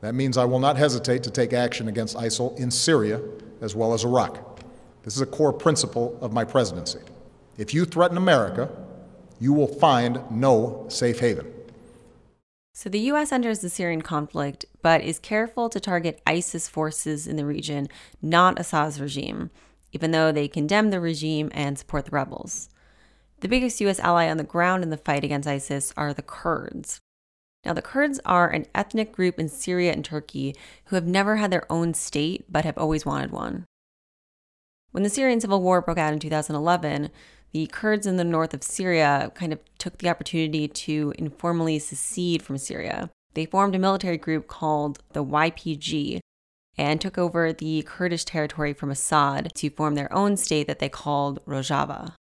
That 0.04 0.16
means 0.16 0.38
I 0.38 0.44
will 0.44 0.60
not 0.60 0.76
hesitate 0.76 1.24
to 1.24 1.32
take 1.32 1.54
action 1.54 1.88
against 1.88 2.18
ISIL 2.18 2.60
in 2.60 2.72
Syria 2.72 3.22
as 3.62 3.74
well 3.74 3.94
as 3.94 4.04
Iraq. 4.04 4.60
This 5.04 5.16
is 5.16 5.22
a 5.22 5.26
core 5.26 5.54
principle 5.54 6.18
of 6.20 6.34
my 6.34 6.44
presidency. 6.44 7.00
If 7.58 7.74
you 7.74 7.86
threaten 7.86 8.18
America, 8.18 8.70
you 9.40 9.54
will 9.54 9.68
find 9.68 10.20
no 10.30 10.88
safe 10.90 11.20
haven. 11.20 11.50
So 12.74 12.90
the 12.90 13.00
U.S. 13.00 13.32
enters 13.32 13.60
the 13.60 13.70
Syrian 13.70 14.02
conflict, 14.02 14.66
but 14.82 15.00
is 15.00 15.20
careful 15.20 15.70
to 15.70 15.80
target 15.80 16.22
ISIS 16.28 16.68
forces 16.68 17.26
in 17.26 17.38
the 17.38 17.46
region, 17.46 17.88
not 18.22 18.60
Assad's 18.60 19.00
regime, 19.00 19.52
even 19.94 20.12
though 20.12 20.34
they 20.34 20.50
condemn 20.50 20.90
the 20.90 21.00
regime 21.00 21.50
and 21.54 21.80
support 21.80 22.04
the 22.04 22.12
rebels. 22.12 22.68
The 23.40 23.48
biggest 23.48 23.80
U.S. 23.80 24.02
ally 24.02 24.30
on 24.30 24.36
the 24.36 24.44
ground 24.44 24.84
in 24.84 24.90
the 24.90 24.98
fight 24.98 25.24
against 25.24 25.48
ISIS 25.48 25.94
are 25.96 26.14
the 26.14 26.22
Kurds. 26.22 27.00
Now, 27.66 27.74
the 27.74 27.82
Kurds 27.82 28.20
are 28.26 28.50
an 28.50 28.66
ethnic 28.76 29.14
group 29.14 29.40
in 29.40 29.48
Syria 29.48 29.94
and 29.94 30.04
Turkey 30.04 30.56
who 30.86 30.96
have 30.96 31.08
never 31.08 31.38
had 31.38 31.52
their 31.52 31.72
own 31.72 31.94
state 31.94 32.46
but 32.50 32.66
have 32.66 32.78
always 32.78 33.06
wanted 33.06 33.32
one. 33.32 33.66
When 34.92 35.04
the 35.04 35.10
Syrian 35.10 35.42
civil 35.42 35.62
war 35.62 35.82
broke 35.82 35.98
out 35.98 36.14
in 36.14 36.20
2011, 36.20 37.10
the 37.52 37.68
Kurds 37.68 38.06
in 38.06 38.18
the 38.18 38.24
north 38.24 38.54
of 38.54 38.64
Syria 38.64 39.32
kind 39.34 39.54
of 39.54 39.60
took 39.78 39.98
the 40.00 40.10
opportunity 40.10 40.68
to 40.68 41.14
informally 41.18 41.80
secede 41.80 42.42
from 42.42 42.58
Syria. 42.58 43.10
They 43.34 43.46
formed 43.46 43.76
a 43.76 43.80
military 43.80 44.18
group 44.18 44.48
called 44.48 45.00
the 45.14 45.24
YPG 45.24 46.20
and 46.78 47.00
took 47.00 47.18
over 47.18 47.54
the 47.54 47.84
Kurdish 47.84 48.26
territory 48.26 48.74
from 48.74 48.92
Assad 48.92 49.52
to 49.56 49.70
form 49.70 49.96
their 49.96 50.12
own 50.14 50.38
state 50.38 50.68
that 50.68 50.80
they 50.80 50.90
called 50.90 51.44
Rojava. 51.46 52.14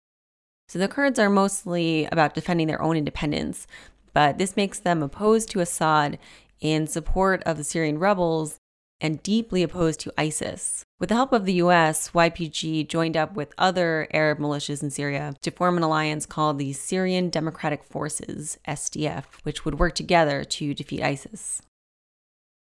So 0.69 0.79
the 0.79 0.89
Kurds 0.89 1.19
are 1.19 1.31
mostly 1.31 2.07
about 2.13 2.35
defending 2.35 2.69
their 2.69 2.83
own 2.83 2.97
independence, 2.97 3.67
but 4.13 4.39
this 4.39 4.57
makes 4.57 4.79
them 4.79 5.03
opposed 5.03 5.51
to 5.51 5.61
Assad 5.61 6.19
in 6.61 6.87
support 6.87 7.43
of 7.45 7.57
the 7.57 7.65
Syrian 7.65 7.99
rebels 7.99 8.59
and 9.01 9.23
deeply 9.23 9.63
opposed 9.63 10.01
to 10.01 10.13
ISIS. 10.19 10.85
With 10.99 11.09
the 11.09 11.15
help 11.15 11.33
of 11.33 11.47
the 11.47 11.55
US, 11.55 12.11
YPG 12.11 12.87
joined 12.87 13.17
up 13.17 13.35
with 13.35 13.55
other 13.57 14.07
Arab 14.13 14.39
militias 14.39 14.83
in 14.83 14.91
Syria 14.91 15.35
to 15.41 15.51
form 15.51 15.77
an 15.77 15.83
alliance 15.83 16.27
called 16.27 16.59
the 16.59 16.75
Syrian 16.75 17.31
Democratic 17.31 17.83
Forces, 17.83 18.59
SDF, 18.69 19.25
which 19.43 19.65
would 19.65 19.79
work 19.79 19.95
together 19.95 20.45
to 20.45 20.75
defeat 20.75 21.03
ISIS. 21.03 21.63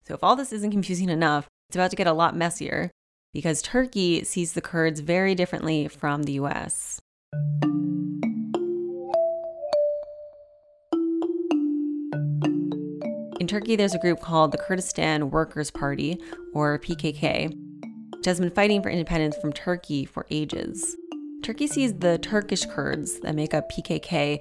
So, 0.04 0.14
if 0.14 0.24
all 0.24 0.36
this 0.36 0.52
isn't 0.52 0.70
confusing 0.70 1.08
enough, 1.08 1.46
it's 1.68 1.76
about 1.76 1.90
to 1.90 1.96
get 1.96 2.06
a 2.06 2.12
lot 2.12 2.36
messier 2.36 2.90
because 3.32 3.62
Turkey 3.62 4.24
sees 4.24 4.52
the 4.52 4.60
Kurds 4.60 5.00
very 5.00 5.34
differently 5.34 5.88
from 5.88 6.24
the 6.24 6.32
US. 6.34 7.00
Turkey, 13.56 13.74
there's 13.74 13.94
a 13.94 13.98
group 13.98 14.20
called 14.20 14.52
the 14.52 14.58
Kurdistan 14.58 15.30
Workers' 15.30 15.70
Party, 15.70 16.20
or 16.52 16.78
PKK, 16.78 17.56
which 18.14 18.26
has 18.26 18.38
been 18.38 18.50
fighting 18.50 18.82
for 18.82 18.90
independence 18.90 19.34
from 19.38 19.50
Turkey 19.50 20.04
for 20.04 20.26
ages. 20.30 20.94
Turkey 21.42 21.66
sees 21.66 21.94
the 21.94 22.18
Turkish 22.18 22.66
Kurds 22.66 23.18
that 23.20 23.34
make 23.34 23.54
up 23.54 23.72
PKK 23.72 24.40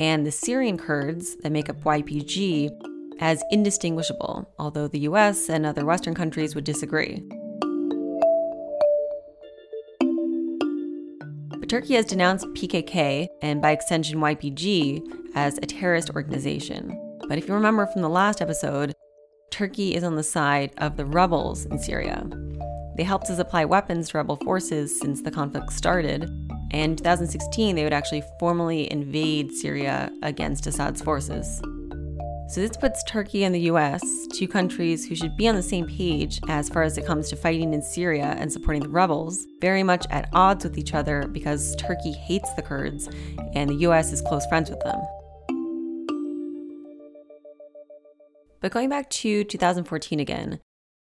and 0.00 0.26
the 0.26 0.32
Syrian 0.32 0.78
Kurds 0.78 1.36
that 1.44 1.52
make 1.52 1.68
up 1.68 1.80
YPG 1.84 2.70
as 3.20 3.40
indistinguishable, 3.52 4.52
although 4.58 4.88
the 4.88 4.98
US 5.10 5.48
and 5.48 5.64
other 5.64 5.86
Western 5.86 6.16
countries 6.16 6.56
would 6.56 6.64
disagree. 6.64 7.22
But 11.50 11.68
Turkey 11.68 11.94
has 11.94 12.06
denounced 12.06 12.48
PKK, 12.48 13.28
and 13.42 13.62
by 13.62 13.70
extension 13.70 14.18
YPG, 14.18 15.02
as 15.36 15.56
a 15.58 15.66
terrorist 15.66 16.10
organization. 16.16 17.00
But 17.28 17.38
if 17.38 17.48
you 17.48 17.54
remember 17.54 17.86
from 17.86 18.02
the 18.02 18.08
last 18.08 18.40
episode, 18.40 18.94
Turkey 19.50 19.94
is 19.94 20.04
on 20.04 20.16
the 20.16 20.22
side 20.22 20.72
of 20.78 20.96
the 20.96 21.04
rebels 21.04 21.64
in 21.66 21.78
Syria. 21.78 22.24
They 22.96 23.02
helped 23.02 23.26
to 23.26 23.36
supply 23.36 23.64
weapons 23.64 24.10
to 24.10 24.18
rebel 24.18 24.36
forces 24.36 24.98
since 24.98 25.22
the 25.22 25.30
conflict 25.30 25.72
started. 25.72 26.24
And 26.70 26.92
in 26.92 26.96
2016, 26.96 27.74
they 27.74 27.84
would 27.84 27.92
actually 27.92 28.22
formally 28.38 28.90
invade 28.90 29.52
Syria 29.52 30.10
against 30.22 30.66
Assad's 30.66 31.02
forces. 31.02 31.60
So 32.48 32.60
this 32.60 32.76
puts 32.76 33.02
Turkey 33.02 33.42
and 33.42 33.52
the 33.52 33.70
US, 33.72 34.02
two 34.32 34.46
countries 34.46 35.04
who 35.04 35.16
should 35.16 35.36
be 35.36 35.48
on 35.48 35.56
the 35.56 35.62
same 35.62 35.86
page 35.86 36.38
as 36.48 36.68
far 36.68 36.84
as 36.84 36.96
it 36.96 37.04
comes 37.04 37.28
to 37.30 37.36
fighting 37.36 37.74
in 37.74 37.82
Syria 37.82 38.36
and 38.38 38.52
supporting 38.52 38.82
the 38.82 38.88
rebels, 38.88 39.44
very 39.60 39.82
much 39.82 40.06
at 40.10 40.28
odds 40.32 40.64
with 40.64 40.78
each 40.78 40.94
other 40.94 41.26
because 41.32 41.74
Turkey 41.74 42.12
hates 42.12 42.52
the 42.54 42.62
Kurds 42.62 43.08
and 43.54 43.68
the 43.68 43.86
US 43.88 44.12
is 44.12 44.20
close 44.22 44.46
friends 44.46 44.70
with 44.70 44.80
them. 44.84 45.00
But 48.60 48.72
going 48.72 48.88
back 48.88 49.10
to 49.10 49.44
2014 49.44 50.20
again, 50.20 50.60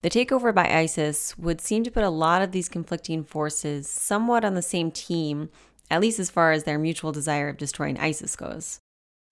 the 0.03 0.11
takeover 0.11 0.55
by 0.55 0.69
ISIS 0.69 1.37
would 1.39 1.61
seem 1.61 1.83
to 1.85 1.91
put 1.91 2.05
a 2.05 2.11
lot 2.11 2.43
of 2.43 2.53
these 2.53 2.69
conflicting 2.69 3.25
forces 3.25 3.89
somewhat 3.89 4.45
on 4.45 4.55
the 4.55 4.63
same 4.63 4.91
team, 4.91 5.49
at 5.91 6.01
least 6.01 6.19
as 6.19 6.31
far 6.31 6.53
as 6.53 6.65
their 6.65 6.79
mutual 6.79 7.13
desire 7.13 7.49
of 7.49 7.57
destroying 7.57 7.99
ISIS 7.99 8.37
goes. 8.37 8.81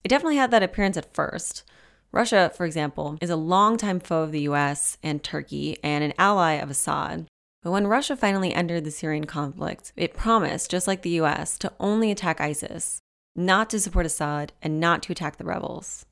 It 0.03 0.09
definitely 0.09 0.37
had 0.37 0.51
that 0.51 0.63
appearance 0.63 0.97
at 0.97 1.13
first. 1.13 1.63
Russia, 2.11 2.51
for 2.55 2.65
example, 2.65 3.17
is 3.21 3.29
a 3.29 3.35
longtime 3.35 3.99
foe 3.99 4.23
of 4.23 4.31
the 4.31 4.41
US 4.41 4.97
and 5.03 5.23
Turkey 5.23 5.77
and 5.83 6.03
an 6.03 6.13
ally 6.17 6.53
of 6.53 6.69
Assad. 6.69 7.27
But 7.61 7.71
when 7.71 7.87
Russia 7.87 8.15
finally 8.15 8.53
entered 8.53 8.83
the 8.83 8.91
Syrian 8.91 9.25
conflict, 9.25 9.91
it 9.97 10.13
promised, 10.13 10.69
just 10.71 10.87
like 10.87 11.01
the 11.01 11.21
US, 11.21 11.57
to 11.57 11.73
only 11.79 12.11
attack 12.11 12.39
ISIS, 12.39 12.99
not 13.35 13.69
to 13.71 13.79
support 13.79 14.05
Assad, 14.05 14.53
and 14.61 14.79
not 14.79 15.03
to 15.03 15.11
attack 15.11 15.37
the 15.37 15.45
rebels. 15.45 16.05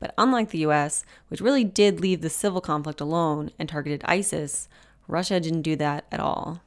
But 0.00 0.14
unlike 0.16 0.50
the 0.50 0.66
US, 0.66 1.04
which 1.28 1.40
really 1.40 1.64
did 1.64 2.00
leave 2.00 2.20
the 2.20 2.30
civil 2.30 2.60
conflict 2.60 3.00
alone 3.00 3.50
and 3.58 3.68
targeted 3.68 4.02
ISIS, 4.04 4.68
Russia 5.06 5.40
didn't 5.40 5.62
do 5.62 5.76
that 5.76 6.04
at 6.12 6.20
all. 6.20 6.62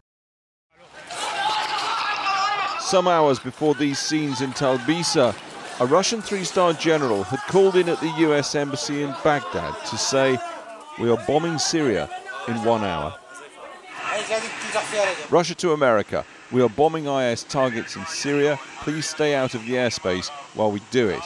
Some 2.79 3.07
hours 3.07 3.39
before 3.39 3.73
these 3.75 3.99
scenes 3.99 4.41
in 4.41 4.51
Talbisa, 4.51 5.33
a 5.79 5.85
Russian 5.85 6.21
three 6.21 6.43
star 6.43 6.73
general 6.73 7.23
had 7.23 7.39
called 7.47 7.75
in 7.75 7.87
at 7.87 7.99
the 8.01 8.11
US 8.27 8.53
Embassy 8.53 9.03
in 9.03 9.15
Baghdad 9.23 9.73
to 9.85 9.97
say, 9.97 10.37
We 10.99 11.09
are 11.09 11.23
bombing 11.25 11.57
Syria 11.57 12.09
in 12.47 12.63
one 12.63 12.83
hour. 12.83 13.15
Russia 15.29 15.55
to 15.55 15.71
America, 15.71 16.25
we 16.51 16.61
are 16.61 16.69
bombing 16.69 17.05
IS 17.05 17.43
targets 17.45 17.95
in 17.95 18.05
Syria. 18.07 18.59
Please 18.81 19.07
stay 19.07 19.35
out 19.35 19.55
of 19.55 19.65
the 19.65 19.73
airspace 19.73 20.29
while 20.53 20.71
we 20.71 20.81
do 20.91 21.07
it. 21.07 21.21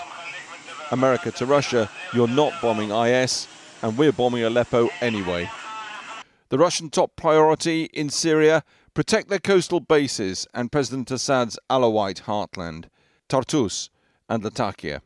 America 0.91 1.31
to 1.31 1.45
Russia, 1.45 1.89
you're 2.13 2.27
not 2.27 2.53
bombing 2.61 2.91
IS, 2.91 3.47
and 3.81 3.97
we're 3.97 4.11
bombing 4.11 4.43
Aleppo 4.43 4.89
anyway. 5.01 5.49
The 6.49 6.57
Russian 6.57 6.89
top 6.89 7.15
priority 7.15 7.85
in 7.93 8.09
Syria 8.09 8.63
protect 8.93 9.29
their 9.29 9.39
coastal 9.39 9.79
bases 9.79 10.47
and 10.53 10.71
President 10.71 11.11
Assad's 11.11 11.59
Alawite 11.69 12.23
heartland, 12.23 12.85
Tartus 13.27 13.89
and 14.29 14.43
Latakia. 14.43 15.01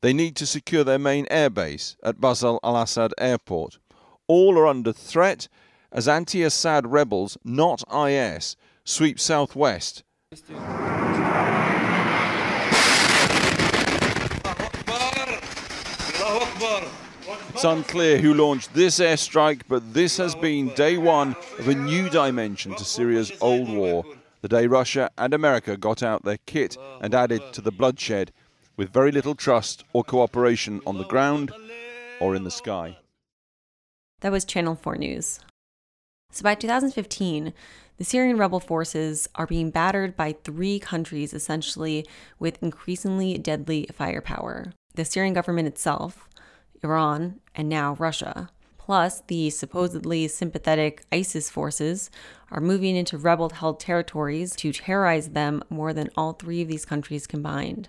They 0.00 0.12
need 0.12 0.36
to 0.36 0.46
secure 0.46 0.84
their 0.84 0.98
main 0.98 1.26
airbase 1.26 1.96
at 2.02 2.20
Bashar 2.20 2.58
al 2.62 2.76
Assad 2.76 3.12
airport. 3.18 3.78
All 4.28 4.58
are 4.58 4.66
under 4.66 4.92
threat 4.92 5.48
as 5.92 6.08
anti 6.08 6.42
Assad 6.42 6.86
rebels, 6.86 7.36
not 7.44 7.82
IS, 7.92 8.56
sweep 8.84 9.20
southwest. 9.20 10.04
It's 17.60 17.66
unclear 17.66 18.16
who 18.16 18.32
launched 18.32 18.72
this 18.72 19.00
airstrike, 19.00 19.64
but 19.68 19.92
this 19.92 20.16
has 20.16 20.34
been 20.34 20.68
day 20.68 20.96
one 20.96 21.36
of 21.58 21.68
a 21.68 21.74
new 21.74 22.08
dimension 22.08 22.74
to 22.74 22.86
Syria's 22.86 23.30
old 23.42 23.68
war. 23.68 24.02
The 24.40 24.48
day 24.48 24.66
Russia 24.66 25.10
and 25.18 25.34
America 25.34 25.76
got 25.76 26.02
out 26.02 26.24
their 26.24 26.38
kit 26.46 26.78
and 27.02 27.14
added 27.14 27.42
to 27.52 27.60
the 27.60 27.70
bloodshed 27.70 28.32
with 28.78 28.94
very 28.94 29.12
little 29.12 29.34
trust 29.34 29.84
or 29.92 30.02
cooperation 30.02 30.80
on 30.86 30.96
the 30.96 31.04
ground 31.04 31.52
or 32.18 32.34
in 32.34 32.44
the 32.44 32.50
sky. 32.50 32.96
That 34.20 34.32
was 34.32 34.46
Channel 34.46 34.76
4 34.76 34.96
News. 34.96 35.40
So 36.32 36.42
by 36.42 36.54
2015, 36.54 37.52
the 37.98 38.04
Syrian 38.04 38.38
rebel 38.38 38.60
forces 38.60 39.28
are 39.34 39.46
being 39.46 39.68
battered 39.68 40.16
by 40.16 40.32
three 40.44 40.78
countries 40.78 41.34
essentially 41.34 42.06
with 42.38 42.62
increasingly 42.62 43.36
deadly 43.36 43.86
firepower 43.92 44.72
the 44.94 45.04
Syrian 45.04 45.34
government 45.34 45.68
itself, 45.68 46.28
Iran, 46.82 47.40
and 47.54 47.68
now 47.68 47.94
Russia. 47.94 48.50
Plus, 48.78 49.22
the 49.28 49.50
supposedly 49.50 50.26
sympathetic 50.26 51.04
ISIS 51.12 51.48
forces 51.48 52.10
are 52.50 52.60
moving 52.60 52.96
into 52.96 53.16
rebel 53.16 53.50
held 53.50 53.78
territories 53.78 54.56
to 54.56 54.72
terrorize 54.72 55.28
them 55.28 55.62
more 55.70 55.92
than 55.92 56.10
all 56.16 56.32
three 56.32 56.62
of 56.62 56.68
these 56.68 56.84
countries 56.84 57.26
combined. 57.26 57.88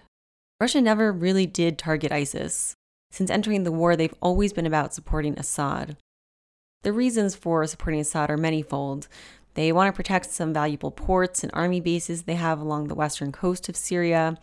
Russia 0.60 0.79
never 0.79 1.12
really 1.12 1.48
did 1.48 1.77
target 1.79 2.12
ISIS. 2.12 2.75
Since 3.10 3.31
entering 3.31 3.63
the 3.63 3.71
war, 3.71 3.95
they've 3.95 4.13
always 4.21 4.53
been 4.53 4.67
about 4.67 4.93
supporting 4.93 5.39
Assad. 5.39 5.98
The 6.83 6.93
reasons 6.93 7.36
for 7.36 7.65
supporting 7.65 8.00
Assad 8.00 8.29
are 8.29 8.38
manyfold. 8.38 9.07
They 9.55 9.71
want 9.71 9.88
to 9.88 9.98
protect 9.98 10.31
some 10.31 10.53
valuable 10.53 10.91
ports 10.91 11.43
and 11.43 11.51
army 11.53 11.81
bases 11.81 12.24
they 12.24 12.36
have 12.36 12.60
along 12.60 12.88
the 12.88 12.95
western 12.95 13.31
coast 13.31 13.69
of 13.69 13.75
Syria. 13.75 14.38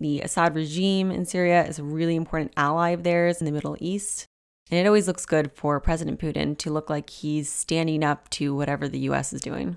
The 0.00 0.20
Assad 0.20 0.54
regime 0.54 1.10
in 1.10 1.24
Syria 1.24 1.66
is 1.66 1.80
a 1.80 1.84
really 1.84 2.14
important 2.14 2.52
ally 2.56 2.90
of 2.90 3.02
theirs 3.02 3.40
in 3.40 3.46
the 3.46 3.52
Middle 3.52 3.76
East. 3.80 4.26
And 4.70 4.78
it 4.78 4.86
always 4.86 5.08
looks 5.08 5.26
good 5.26 5.50
for 5.50 5.80
President 5.80 6.20
Putin 6.20 6.56
to 6.58 6.70
look 6.70 6.88
like 6.88 7.10
he's 7.10 7.48
standing 7.48 8.04
up 8.04 8.30
to 8.30 8.54
whatever 8.54 8.86
the 8.86 9.00
US 9.10 9.32
is 9.32 9.40
doing. 9.40 9.76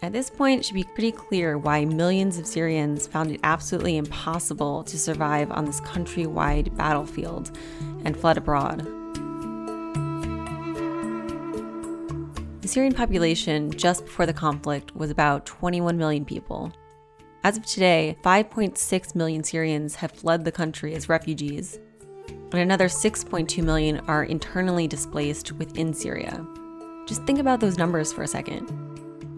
At 0.00 0.12
this 0.12 0.30
point, 0.30 0.60
it 0.60 0.64
should 0.64 0.74
be 0.74 0.84
pretty 0.84 1.12
clear 1.12 1.58
why 1.58 1.84
millions 1.84 2.38
of 2.38 2.46
Syrians 2.46 3.06
found 3.06 3.30
it 3.30 3.40
absolutely 3.44 3.98
impossible 3.98 4.82
to 4.84 4.98
survive 4.98 5.50
on 5.50 5.66
this 5.66 5.82
countrywide 5.82 6.74
battlefield 6.74 7.56
and 8.04 8.16
fled 8.16 8.38
abroad. 8.38 8.86
The 12.62 12.68
Syrian 12.68 12.94
population 12.94 13.70
just 13.72 14.06
before 14.06 14.24
the 14.24 14.32
conflict 14.32 14.96
was 14.96 15.10
about 15.10 15.44
21 15.44 15.98
million 15.98 16.24
people. 16.24 16.72
As 17.44 17.56
of 17.56 17.66
today, 17.66 18.16
5.6 18.22 19.16
million 19.16 19.42
Syrians 19.42 19.96
have 19.96 20.12
fled 20.12 20.44
the 20.44 20.52
country 20.52 20.94
as 20.94 21.08
refugees, 21.08 21.80
and 22.28 22.60
another 22.60 22.86
6.2 22.86 23.64
million 23.64 23.98
are 24.06 24.22
internally 24.22 24.86
displaced 24.86 25.50
within 25.50 25.92
Syria. 25.92 26.46
Just 27.04 27.24
think 27.24 27.40
about 27.40 27.58
those 27.58 27.78
numbers 27.78 28.12
for 28.12 28.22
a 28.22 28.28
second. 28.28 28.70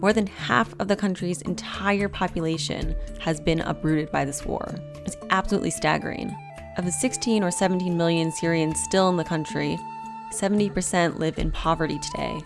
More 0.01 0.13
than 0.13 0.27
half 0.27 0.71
of 0.79 0.87
the 0.87 0.95
country's 0.95 1.41
entire 1.41 2.07
population 2.07 2.95
has 3.21 3.41
been 3.41 3.61
uprooted 3.61 4.11
by 4.11 4.23
this 4.23 4.45
war. 4.45 4.75
It's 4.97 5.17
absolutely 5.31 5.71
staggering. 5.71 6.31
Of 6.77 6.85
the 6.85 6.91
16 6.91 7.43
or 7.43 7.49
17 7.49 7.97
million 7.97 8.31
Syrians 8.31 8.79
still 8.83 9.09
in 9.09 9.17
the 9.17 9.23
country, 9.23 9.79
70% 10.31 11.17
live 11.17 11.39
in 11.39 11.49
poverty 11.49 11.97
today. 11.97 12.39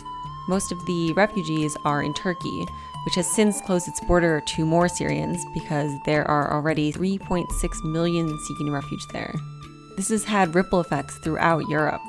Most 0.47 0.71
of 0.71 0.77
the 0.85 1.11
refugees 1.17 1.75
are 1.83 2.01
in 2.01 2.13
Turkey, 2.13 2.65
which 3.05 3.15
has 3.15 3.27
since 3.27 3.61
closed 3.61 3.87
its 3.87 3.99
border 4.01 4.41
to 4.41 4.65
more 4.65 4.87
Syrians 4.87 5.43
because 5.53 5.91
there 6.05 6.27
are 6.27 6.53
already 6.53 6.91
3.6 6.91 7.45
million 7.83 8.37
seeking 8.47 8.71
refuge 8.71 9.05
there. 9.11 9.33
This 9.95 10.09
has 10.09 10.23
had 10.23 10.55
ripple 10.55 10.79
effects 10.79 11.17
throughout 11.17 11.67
Europe. 11.69 12.01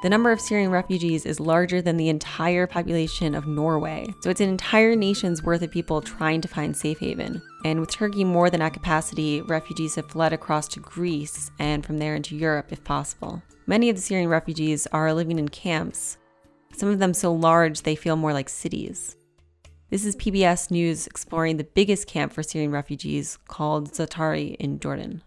The 0.00 0.08
number 0.08 0.30
of 0.30 0.40
Syrian 0.40 0.70
refugees 0.70 1.26
is 1.26 1.40
larger 1.40 1.82
than 1.82 1.96
the 1.96 2.08
entire 2.08 2.68
population 2.68 3.34
of 3.34 3.48
Norway, 3.48 4.14
so 4.20 4.30
it's 4.30 4.40
an 4.40 4.48
entire 4.48 4.94
nation's 4.94 5.42
worth 5.42 5.62
of 5.62 5.72
people 5.72 6.00
trying 6.00 6.40
to 6.40 6.46
find 6.46 6.76
safe 6.76 7.00
haven. 7.00 7.42
And 7.64 7.80
with 7.80 7.90
Turkey 7.90 8.22
more 8.22 8.48
than 8.48 8.62
at 8.62 8.74
capacity, 8.74 9.42
refugees 9.42 9.96
have 9.96 10.08
fled 10.08 10.32
across 10.32 10.68
to 10.68 10.80
Greece 10.80 11.50
and 11.58 11.84
from 11.84 11.98
there 11.98 12.14
into 12.14 12.36
Europe 12.36 12.66
if 12.70 12.84
possible. 12.84 13.42
Many 13.66 13.90
of 13.90 13.96
the 13.96 14.02
Syrian 14.02 14.28
refugees 14.28 14.86
are 14.92 15.12
living 15.12 15.40
in 15.40 15.48
camps, 15.48 16.16
some 16.76 16.88
of 16.88 17.00
them 17.00 17.12
so 17.12 17.32
large 17.32 17.82
they 17.82 17.96
feel 17.96 18.14
more 18.14 18.32
like 18.32 18.48
cities. 18.48 19.16
This 19.90 20.04
is 20.04 20.16
PBS 20.16 20.70
News 20.70 21.06
exploring 21.06 21.56
the 21.56 21.64
biggest 21.64 22.06
camp 22.06 22.34
for 22.34 22.42
Syrian 22.42 22.70
refugees 22.70 23.38
called 23.48 23.90
Zaatari 23.92 24.54
in 24.56 24.78
Jordan. 24.80 25.22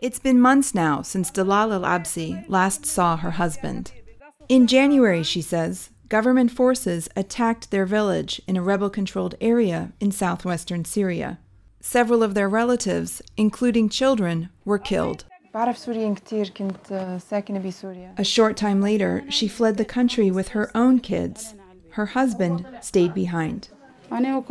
It's 0.00 0.18
been 0.18 0.38
months 0.38 0.74
now 0.74 1.00
since 1.00 1.30
Dalal 1.30 1.72
al 1.72 1.80
Absi 1.80 2.44
last 2.46 2.84
saw 2.84 3.16
her 3.16 3.30
husband. 3.32 3.92
In 4.50 4.66
January, 4.66 5.22
she 5.22 5.40
says, 5.40 5.92
government 6.10 6.50
forces 6.50 7.08
attacked 7.16 7.70
their 7.70 7.86
village 7.86 8.42
in 8.46 8.54
a 8.54 8.62
rebel 8.62 8.90
controlled 8.90 9.34
area 9.40 9.94
in 9.98 10.12
southwestern 10.12 10.84
Syria. 10.84 11.38
Several 11.80 12.22
of 12.22 12.34
their 12.34 12.50
relatives, 12.50 13.22
including 13.38 13.88
children, 13.88 14.50
were 14.66 14.78
killed. 14.78 15.24
A 18.18 18.24
short 18.24 18.56
time 18.58 18.82
later, 18.82 19.24
she 19.30 19.48
fled 19.48 19.78
the 19.78 19.84
country 19.86 20.30
with 20.30 20.48
her 20.48 20.70
own 20.76 20.98
kids. 20.98 21.54
Her 21.94 22.06
husband 22.06 22.66
stayed 22.80 23.14
behind. 23.14 23.68
I 24.10 24.42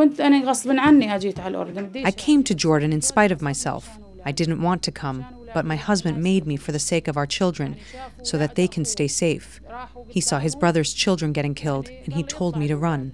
came 2.15 2.43
to 2.43 2.55
Jordan 2.55 2.93
in 2.93 3.01
spite 3.01 3.33
of 3.33 3.41
myself. 3.41 3.99
I 4.23 4.31
didn't 4.31 4.61
want 4.61 4.81
to 4.83 4.91
come, 4.93 5.25
but 5.53 5.65
my 5.65 5.75
husband 5.75 6.23
made 6.23 6.47
me 6.47 6.55
for 6.55 6.71
the 6.71 6.79
sake 6.79 7.09
of 7.09 7.17
our 7.17 7.25
children, 7.25 7.75
so 8.23 8.37
that 8.37 8.55
they 8.55 8.69
can 8.69 8.85
stay 8.85 9.09
safe. 9.09 9.59
He 10.07 10.21
saw 10.21 10.39
his 10.39 10.55
brother's 10.55 10.93
children 10.93 11.33
getting 11.33 11.53
killed, 11.53 11.89
and 11.89 12.13
he 12.13 12.23
told 12.23 12.55
me 12.55 12.69
to 12.69 12.77
run. 12.77 13.13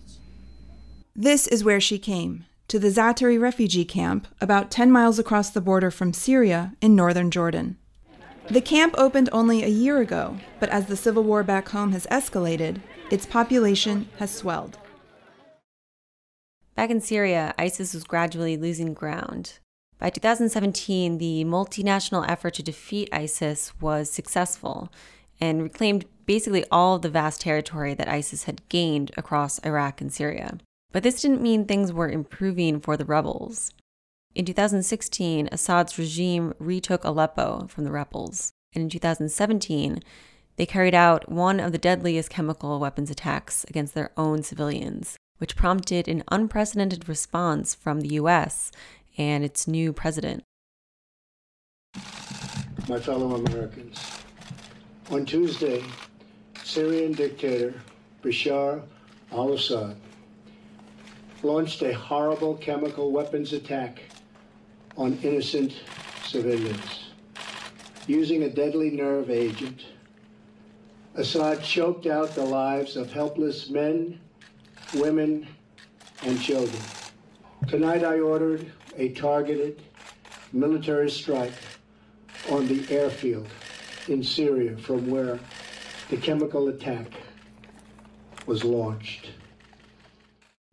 This 1.15 1.47
is 1.47 1.63
where 1.63 1.81
she 1.81 1.97
came 1.97 2.45
to 2.67 2.77
the 2.77 2.89
Zaatari 2.89 3.41
refugee 3.41 3.83
camp, 3.83 4.27
about 4.39 4.69
10 4.69 4.91
miles 4.91 5.17
across 5.17 5.49
the 5.49 5.59
border 5.59 5.89
from 5.89 6.13
Syria 6.13 6.73
in 6.81 6.95
northern 6.95 7.31
Jordan. 7.31 7.77
The 8.47 8.61
camp 8.61 8.93
opened 8.95 9.29
only 9.31 9.63
a 9.63 9.67
year 9.67 9.97
ago, 9.97 10.37
but 10.59 10.69
as 10.69 10.85
the 10.85 10.95
civil 10.95 11.23
war 11.23 11.41
back 11.41 11.69
home 11.69 11.93
has 11.93 12.05
escalated, 12.07 12.81
its 13.11 13.25
population 13.25 14.07
has 14.17 14.31
swelled. 14.31 14.77
Back 16.75 16.89
in 16.89 17.01
Syria, 17.01 17.53
ISIS 17.57 17.93
was 17.93 18.03
gradually 18.03 18.55
losing 18.55 18.93
ground. 18.93 19.59
By 19.97 20.09
2017, 20.09 21.17
the 21.17 21.43
multinational 21.43 22.25
effort 22.29 22.53
to 22.53 22.63
defeat 22.63 23.09
ISIS 23.11 23.73
was 23.81 24.09
successful 24.09 24.89
and 25.41 25.61
reclaimed 25.61 26.05
basically 26.25 26.63
all 26.71 26.95
of 26.95 27.01
the 27.01 27.09
vast 27.09 27.41
territory 27.41 27.93
that 27.95 28.07
ISIS 28.07 28.43
had 28.43 28.67
gained 28.69 29.11
across 29.17 29.59
Iraq 29.59 29.99
and 29.99 30.13
Syria. 30.13 30.59
But 30.91 31.03
this 31.03 31.21
didn't 31.21 31.41
mean 31.41 31.65
things 31.65 31.91
were 31.91 32.09
improving 32.09 32.79
for 32.79 32.95
the 32.95 33.05
rebels. 33.05 33.73
In 34.35 34.45
2016, 34.45 35.49
Assad's 35.51 35.97
regime 35.97 36.53
retook 36.59 37.03
Aleppo 37.03 37.67
from 37.67 37.83
the 37.83 37.91
rebels. 37.91 38.53
And 38.73 38.83
in 38.83 38.89
2017, 38.89 40.01
they 40.59 40.65
carried 40.65 40.93
out 40.93 41.31
one 41.31 41.57
of 41.57 41.71
the 41.71 41.77
deadliest 41.77 42.29
chemical 42.29 42.81
weapons 42.81 43.09
attacks 43.09 43.63
against 43.69 43.93
their 43.93 44.11
own 44.17 44.43
civilians, 44.43 45.17
which 45.37 45.55
prompted 45.55 46.09
an 46.09 46.21
unprecedented 46.29 47.07
response 47.07 47.73
from 47.73 48.01
the 48.01 48.15
US 48.15 48.69
and 49.17 49.45
its 49.45 49.69
new 49.69 49.93
president. 49.93 50.43
My 52.89 52.99
fellow 52.99 53.35
Americans, 53.35 54.19
on 55.09 55.25
Tuesday, 55.25 55.81
Syrian 56.61 57.13
dictator 57.13 57.73
Bashar 58.21 58.83
al 59.31 59.53
Assad 59.53 59.95
launched 61.41 61.81
a 61.83 61.93
horrible 61.93 62.55
chemical 62.55 63.13
weapons 63.13 63.53
attack 63.53 64.01
on 64.97 65.17
innocent 65.23 65.73
civilians. 66.25 67.11
Using 68.07 68.43
a 68.43 68.49
deadly 68.49 68.89
nerve 68.89 69.29
agent, 69.29 69.85
Assad 71.15 71.63
choked 71.63 72.05
out 72.05 72.35
the 72.35 72.45
lives 72.45 72.95
of 72.95 73.11
helpless 73.11 73.69
men, 73.69 74.19
women, 74.95 75.47
and 76.23 76.39
children. 76.39 76.81
Tonight 77.67 78.03
I 78.03 78.19
ordered 78.19 78.71
a 78.95 79.09
targeted 79.09 79.81
military 80.53 81.09
strike 81.09 81.53
on 82.51 82.67
the 82.67 82.85
airfield 82.89 83.47
in 84.07 84.23
Syria 84.23 84.77
from 84.77 85.09
where 85.09 85.39
the 86.09 86.17
chemical 86.17 86.67
attack 86.69 87.11
was 88.45 88.63
launched. 88.63 89.31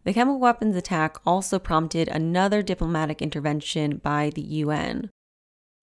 The 0.04 0.12
chemical 0.12 0.38
weapons 0.38 0.76
attack 0.76 1.16
also 1.26 1.58
prompted 1.58 2.08
another 2.08 2.62
diplomatic 2.62 3.20
intervention 3.20 3.96
by 3.96 4.30
the 4.34 4.42
UN. 4.42 5.10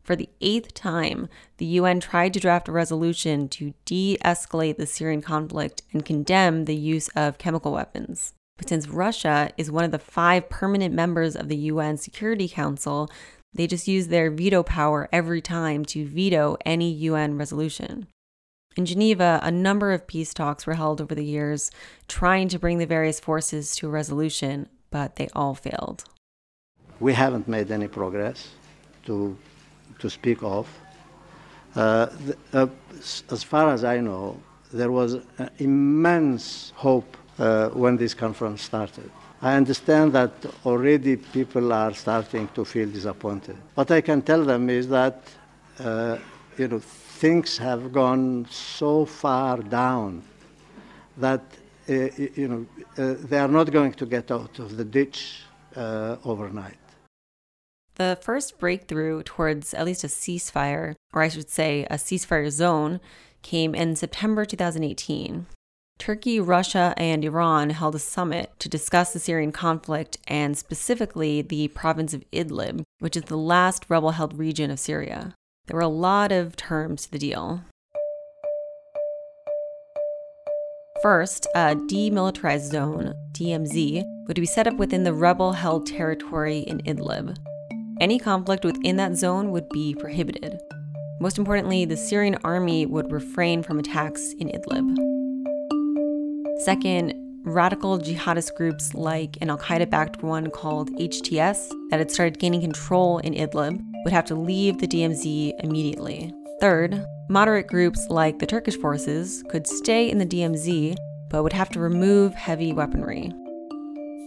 For 0.03 0.15
the 0.15 0.29
eighth 0.41 0.73
time, 0.73 1.29
the 1.57 1.65
UN 1.65 1.99
tried 1.99 2.33
to 2.33 2.39
draft 2.39 2.67
a 2.67 2.73
resolution 2.73 3.47
to 3.49 3.73
de 3.85 4.17
escalate 4.23 4.77
the 4.77 4.85
Syrian 4.85 5.21
conflict 5.21 5.81
and 5.93 6.05
condemn 6.05 6.65
the 6.65 6.75
use 6.75 7.07
of 7.09 7.37
chemical 7.37 7.71
weapons. 7.71 8.33
But 8.57 8.69
since 8.69 8.87
Russia 8.87 9.51
is 9.57 9.71
one 9.71 9.85
of 9.85 9.91
the 9.91 9.99
five 9.99 10.49
permanent 10.49 10.93
members 10.93 11.35
of 11.35 11.47
the 11.47 11.57
UN 11.57 11.97
Security 11.97 12.47
Council, 12.49 13.09
they 13.53 13.65
just 13.65 13.87
use 13.87 14.07
their 14.07 14.29
veto 14.29 14.61
power 14.61 15.07
every 15.11 15.41
time 15.41 15.85
to 15.85 16.05
veto 16.05 16.57
any 16.65 16.91
UN 16.91 17.37
resolution. 17.37 18.07
In 18.75 18.85
Geneva, 18.85 19.39
a 19.43 19.51
number 19.51 19.91
of 19.91 20.07
peace 20.07 20.33
talks 20.33 20.65
were 20.65 20.73
held 20.73 20.99
over 20.99 21.13
the 21.13 21.23
years, 21.23 21.71
trying 22.07 22.47
to 22.49 22.59
bring 22.59 22.79
the 22.79 22.87
various 22.87 23.19
forces 23.19 23.75
to 23.75 23.87
a 23.87 23.91
resolution, 23.91 24.67
but 24.89 25.15
they 25.15 25.29
all 25.33 25.53
failed. 25.53 26.03
we 26.99 27.13
haven't 27.13 27.47
made 27.47 27.69
any 27.71 27.87
progress 27.87 28.49
to, 29.05 29.37
to 30.03 30.09
speak 30.09 30.43
of. 30.43 30.67
Uh, 31.75 32.05
the, 32.27 32.35
uh, 32.53 32.67
as 33.35 33.41
far 33.43 33.73
as 33.73 33.83
I 33.83 33.97
know, 34.07 34.37
there 34.71 34.91
was 34.91 35.11
immense 35.59 36.73
hope 36.75 37.11
uh, 37.39 37.69
when 37.69 37.95
this 37.97 38.13
conference 38.13 38.61
started. 38.61 39.09
I 39.41 39.55
understand 39.55 40.13
that 40.13 40.33
already 40.65 41.15
people 41.17 41.73
are 41.73 41.93
starting 41.93 42.47
to 42.55 42.65
feel 42.65 42.89
disappointed. 42.89 43.57
What 43.75 43.91
I 43.91 44.01
can 44.01 44.21
tell 44.21 44.43
them 44.43 44.69
is 44.69 44.87
that, 44.89 45.17
uh, 45.79 46.17
you 46.57 46.67
know, 46.67 46.79
things 47.23 47.57
have 47.57 47.91
gone 47.91 48.45
so 48.49 49.05
far 49.05 49.57
down 49.57 50.21
that, 51.17 51.43
uh, 51.89 51.93
you 52.41 52.47
know, 52.51 52.61
uh, 52.97 53.15
they 53.29 53.39
are 53.39 53.53
not 53.59 53.71
going 53.71 53.93
to 53.93 54.05
get 54.05 54.31
out 54.31 54.59
of 54.59 54.77
the 54.77 54.85
ditch 54.85 55.19
overnight. 56.23 56.82
The 57.95 58.17
first 58.21 58.57
breakthrough 58.57 59.21
towards 59.23 59.73
at 59.73 59.85
least 59.85 60.03
a 60.03 60.07
ceasefire, 60.07 60.95
or 61.13 61.21
I 61.21 61.29
should 61.29 61.49
say 61.49 61.85
a 61.85 61.95
ceasefire 61.95 62.49
zone, 62.49 62.99
came 63.43 63.75
in 63.75 63.95
September 63.95 64.45
2018. 64.45 65.45
Turkey, 65.99 66.39
Russia, 66.39 66.95
and 66.97 67.23
Iran 67.23 67.69
held 67.69 67.93
a 67.93 67.99
summit 67.99 68.51
to 68.59 68.67
discuss 68.67 69.13
the 69.13 69.19
Syrian 69.19 69.51
conflict 69.51 70.17
and 70.27 70.57
specifically 70.57 71.43
the 71.43 71.67
province 71.69 72.15
of 72.15 72.23
Idlib, 72.31 72.83
which 72.99 73.15
is 73.15 73.23
the 73.23 73.37
last 73.37 73.85
rebel 73.89 74.11
held 74.11 74.39
region 74.39 74.71
of 74.71 74.79
Syria. 74.79 75.35
There 75.67 75.75
were 75.75 75.81
a 75.81 75.87
lot 75.87 76.31
of 76.31 76.55
terms 76.55 77.05
to 77.05 77.11
the 77.11 77.19
deal. 77.19 77.61
First, 81.03 81.45
a 81.53 81.75
demilitarized 81.75 82.71
zone, 82.71 83.13
DMZ, 83.33 84.03
would 84.27 84.35
be 84.35 84.45
set 84.45 84.67
up 84.67 84.75
within 84.75 85.03
the 85.03 85.13
rebel 85.13 85.51
held 85.51 85.85
territory 85.85 86.59
in 86.59 86.79
Idlib. 86.79 87.37
Any 87.99 88.19
conflict 88.19 88.65
within 88.65 88.95
that 88.97 89.15
zone 89.15 89.51
would 89.51 89.69
be 89.69 89.95
prohibited. 89.95 90.59
Most 91.19 91.37
importantly, 91.37 91.85
the 91.85 91.95
Syrian 91.95 92.35
army 92.43 92.85
would 92.85 93.11
refrain 93.11 93.63
from 93.63 93.79
attacks 93.79 94.33
in 94.39 94.49
Idlib. 94.49 94.95
Second, 96.63 97.13
radical 97.45 97.99
jihadist 97.99 98.55
groups 98.55 98.93
like 98.93 99.37
an 99.41 99.49
Al 99.49 99.57
Qaeda 99.57 99.89
backed 99.89 100.23
one 100.23 100.49
called 100.49 100.91
HTS 100.97 101.69
that 101.89 101.99
had 101.99 102.11
started 102.11 102.39
gaining 102.39 102.61
control 102.61 103.19
in 103.19 103.33
Idlib 103.33 103.79
would 104.03 104.13
have 104.13 104.25
to 104.25 104.35
leave 104.35 104.79
the 104.79 104.87
DMZ 104.87 105.53
immediately. 105.63 106.33
Third, 106.59 107.05
moderate 107.29 107.67
groups 107.67 108.07
like 108.09 108.39
the 108.39 108.45
Turkish 108.45 108.77
forces 108.77 109.43
could 109.49 109.67
stay 109.67 110.09
in 110.09 110.17
the 110.17 110.25
DMZ 110.25 110.95
but 111.29 111.43
would 111.43 111.53
have 111.53 111.69
to 111.69 111.79
remove 111.79 112.33
heavy 112.35 112.73
weaponry. 112.73 113.33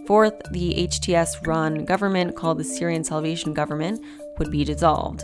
Fourth, 0.07 0.41
the 0.51 0.87
HTS 0.87 1.45
run 1.45 1.83
government 1.83 2.37
called 2.37 2.59
the 2.59 2.63
Syrian 2.63 3.03
Salvation 3.03 3.53
Government 3.53 4.01
would 4.37 4.49
be 4.49 4.63
dissolved. 4.63 5.21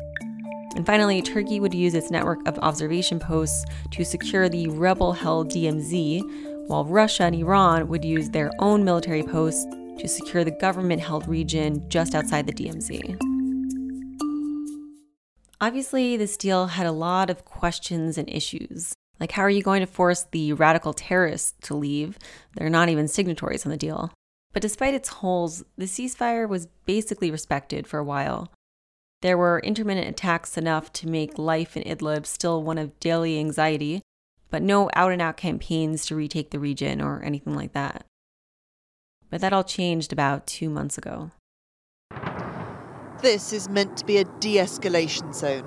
And 0.76 0.86
finally, 0.86 1.22
Turkey 1.22 1.62
would 1.62 1.74
use 1.74 1.94
its 1.94 2.12
network 2.12 2.46
of 2.46 2.60
observation 2.60 3.18
posts 3.18 3.64
to 3.92 4.04
secure 4.04 4.50
the 4.50 4.68
rebel 4.68 5.14
held 5.14 5.50
DMZ, 5.50 6.68
while 6.68 6.84
Russia 6.84 7.24
and 7.24 7.36
Iran 7.36 7.88
would 7.88 8.04
use 8.04 8.30
their 8.30 8.52
own 8.60 8.84
military 8.84 9.24
posts 9.24 9.66
to 10.00 10.08
secure 10.10 10.44
the 10.44 10.52
government 10.52 11.02
held 11.02 11.30
region 11.30 11.88
just 11.90 12.14
outside 12.14 12.46
the 12.46 12.52
DMZ. 12.52 13.18
Obviously, 15.62 16.18
this 16.18 16.36
deal 16.36 16.68
had 16.68 16.88
a 16.88 16.92
lot 16.92 17.30
of 17.30 17.46
questions 17.46 18.18
and 18.18 18.30
issues. 18.30 18.92
Like, 19.18 19.32
how 19.32 19.44
are 19.44 19.50
you 19.50 19.64
going 19.64 19.80
to 19.80 19.88
force 19.88 20.26
the 20.32 20.52
radical 20.52 20.92
terrorists 20.92 21.54
to 21.68 21.74
leave? 21.74 22.20
They're 22.58 22.70
not 22.70 22.90
even 22.90 23.08
signatories 23.08 23.66
on 23.66 23.70
the 23.70 23.78
deal. 23.78 24.12
But 24.54 24.62
despite 24.62 24.94
its 24.94 25.10
holes, 25.10 25.64
the 25.78 25.86
ceasefire 25.86 26.48
was 26.48 26.68
basically 26.86 27.32
respected 27.32 27.88
for 27.88 27.98
a 27.98 28.04
while. 28.04 28.52
There 29.22 29.38
were 29.38 29.60
intermittent 29.60 30.08
attacks 30.08 30.58
enough 30.58 30.94
to 30.94 31.08
make 31.08 31.38
life 31.38 31.76
in 31.76 31.84
Idlib 31.84 32.26
still 32.26 32.62
one 32.62 32.78
of 32.78 33.00
daily 33.00 33.40
anxiety, 33.40 34.02
but 34.52 34.62
no 34.62 34.90
out 34.94 35.12
and 35.12 35.22
out 35.22 35.38
campaigns 35.38 36.06
to 36.06 36.16
retake 36.16 36.52
the 36.52 36.60
region 36.60 37.02
or 37.02 37.24
anything 37.24 37.56
like 37.56 37.74
that. 37.74 38.06
But 39.30 39.42
that 39.42 39.54
all 39.54 39.64
changed 39.64 40.14
about 40.14 40.46
two 40.46 40.70
months 40.70 40.98
ago. 40.98 41.32
This 43.22 43.54
is 43.54 43.70
meant 43.70 43.98
to 43.98 44.06
be 44.06 44.18
a 44.18 44.26
de 44.26 44.58
escalation 44.58 45.34
zone. 45.34 45.66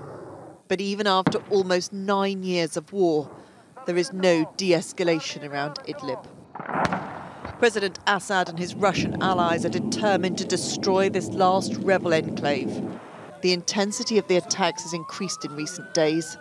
But 0.68 0.80
even 0.80 1.06
after 1.06 1.38
almost 1.50 1.92
nine 1.92 2.42
years 2.42 2.76
of 2.76 2.92
war, 2.92 3.34
there 3.86 3.96
is 3.96 4.12
no 4.12 4.52
de 4.56 4.72
escalation 4.72 5.48
around 5.48 5.78
Idlib. 5.88 6.24
President 7.58 7.98
Assad 8.06 8.50
and 8.50 8.58
his 8.58 8.74
Russian 8.74 9.22
allies 9.22 9.64
are 9.64 9.70
determined 9.70 10.36
to 10.38 10.44
destroy 10.44 11.08
this 11.08 11.28
last 11.30 11.74
rebel 11.76 12.12
enclave. 12.12 12.82
The 13.40 13.52
intensity 13.52 14.18
of 14.18 14.28
the 14.28 14.36
attacks 14.36 14.82
has 14.82 14.92
increased 14.92 15.42
in 15.44 15.56
recent 15.56 15.94
days, 15.94 16.36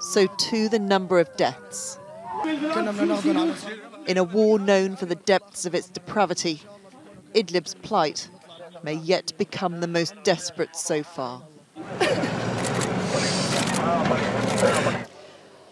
so 0.00 0.26
too 0.26 0.68
the 0.68 0.78
number 0.78 1.18
of 1.18 1.34
deaths. 1.36 1.98
In 4.06 4.18
a 4.18 4.24
war 4.24 4.58
known 4.58 4.96
for 4.96 5.06
the 5.06 5.14
depths 5.14 5.64
of 5.64 5.74
its 5.74 5.88
depravity, 5.88 6.62
Idlib's 7.34 7.74
plight 7.74 8.28
may 8.82 8.94
yet 8.94 9.32
become 9.38 9.80
the 9.80 9.88
most 9.88 10.14
desperate 10.24 10.76
so 10.76 11.02
far. 11.02 11.42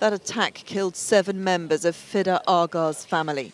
that 0.00 0.12
attack 0.12 0.54
killed 0.54 0.96
seven 0.96 1.42
members 1.44 1.84
of 1.84 1.94
Fida 1.94 2.40
Agar's 2.48 3.04
family. 3.04 3.52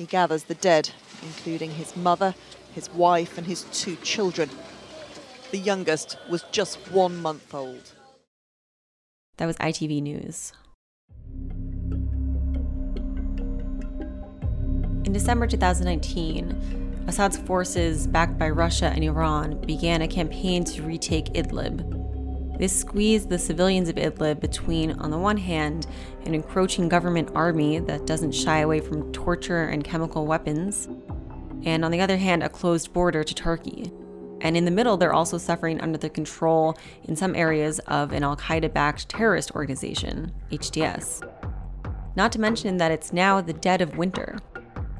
He 0.00 0.06
gathers 0.06 0.44
the 0.44 0.54
dead, 0.54 0.88
including 1.20 1.72
his 1.72 1.94
mother, 1.94 2.34
his 2.74 2.88
wife, 2.94 3.36
and 3.36 3.46
his 3.46 3.64
two 3.64 3.96
children. 3.96 4.48
The 5.50 5.58
youngest 5.58 6.16
was 6.30 6.42
just 6.52 6.78
one 6.90 7.18
month 7.18 7.52
old. 7.52 7.92
That 9.36 9.44
was 9.44 9.58
ITV 9.58 10.00
News. 10.00 10.54
In 15.04 15.12
December 15.12 15.46
2019, 15.46 17.04
Assad's 17.06 17.36
forces, 17.36 18.06
backed 18.06 18.38
by 18.38 18.48
Russia 18.48 18.86
and 18.86 19.04
Iran, 19.04 19.60
began 19.66 20.00
a 20.00 20.08
campaign 20.08 20.64
to 20.64 20.82
retake 20.82 21.26
Idlib. 21.34 21.99
This 22.60 22.78
squeezed 22.78 23.30
the 23.30 23.38
civilians 23.38 23.88
of 23.88 23.96
Idlib 23.96 24.38
between, 24.38 24.92
on 25.00 25.10
the 25.10 25.16
one 25.16 25.38
hand, 25.38 25.86
an 26.26 26.34
encroaching 26.34 26.90
government 26.90 27.30
army 27.34 27.78
that 27.78 28.06
doesn't 28.06 28.32
shy 28.32 28.58
away 28.58 28.80
from 28.80 29.10
torture 29.12 29.64
and 29.64 29.82
chemical 29.82 30.26
weapons, 30.26 30.86
and 31.64 31.86
on 31.86 31.90
the 31.90 32.02
other 32.02 32.18
hand, 32.18 32.42
a 32.42 32.50
closed 32.50 32.92
border 32.92 33.24
to 33.24 33.34
Turkey. 33.34 33.90
And 34.42 34.58
in 34.58 34.66
the 34.66 34.70
middle, 34.70 34.98
they're 34.98 35.14
also 35.14 35.38
suffering 35.38 35.80
under 35.80 35.96
the 35.96 36.10
control 36.10 36.76
in 37.04 37.16
some 37.16 37.34
areas 37.34 37.78
of 37.86 38.12
an 38.12 38.22
Al 38.22 38.36
Qaeda 38.36 38.74
backed 38.74 39.08
terrorist 39.08 39.52
organization, 39.52 40.30
HTS. 40.50 41.26
Not 42.14 42.30
to 42.32 42.40
mention 42.42 42.76
that 42.76 42.92
it's 42.92 43.10
now 43.10 43.40
the 43.40 43.54
dead 43.54 43.80
of 43.80 43.96
winter. 43.96 44.38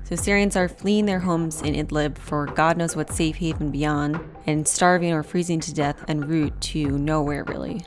So 0.04 0.16
Syrians 0.16 0.56
are 0.56 0.68
fleeing 0.68 1.06
their 1.06 1.20
homes 1.20 1.62
in 1.62 1.74
Idlib 1.74 2.18
for 2.18 2.46
God 2.46 2.76
knows 2.76 2.96
what 2.96 3.12
safe 3.12 3.36
haven 3.36 3.70
beyond, 3.70 4.18
and 4.46 4.66
starving 4.66 5.12
or 5.12 5.22
freezing 5.22 5.60
to 5.60 5.72
death 5.72 6.04
en 6.08 6.22
route 6.22 6.60
to 6.62 6.98
nowhere, 6.98 7.44
really. 7.44 7.84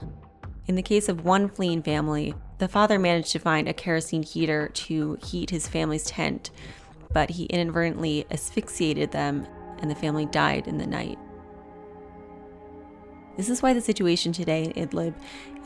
In 0.67 0.75
the 0.75 0.81
case 0.81 1.09
of 1.09 1.25
one 1.25 1.49
fleeing 1.49 1.83
family, 1.83 2.33
the 2.59 2.69
father 2.69 2.97
managed 2.97 3.33
to 3.33 3.39
find 3.39 3.67
a 3.67 3.73
kerosene 3.73 4.23
heater 4.23 4.69
to 4.69 5.17
heat 5.21 5.49
his 5.49 5.67
family's 5.67 6.05
tent, 6.05 6.51
but 7.11 7.31
he 7.31 7.43
inadvertently 7.45 8.25
asphyxiated 8.31 9.11
them, 9.11 9.45
and 9.79 9.91
the 9.91 9.95
family 9.95 10.25
died 10.25 10.67
in 10.67 10.77
the 10.77 10.87
night. 10.87 11.19
This 13.35 13.49
is 13.49 13.61
why 13.61 13.73
the 13.73 13.81
situation 13.81 14.31
today 14.31 14.71
in 14.75 14.87
Idlib 14.87 15.15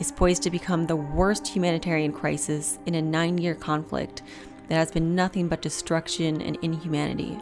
is 0.00 0.10
poised 0.10 0.42
to 0.44 0.50
become 0.50 0.86
the 0.86 0.96
worst 0.96 1.46
humanitarian 1.46 2.12
crisis 2.12 2.78
in 2.86 2.94
a 2.94 3.02
nine 3.02 3.38
year 3.38 3.54
conflict 3.54 4.22
that 4.68 4.76
has 4.76 4.90
been 4.90 5.14
nothing 5.14 5.48
but 5.48 5.62
destruction 5.62 6.40
and 6.40 6.56
inhumanity. 6.62 7.38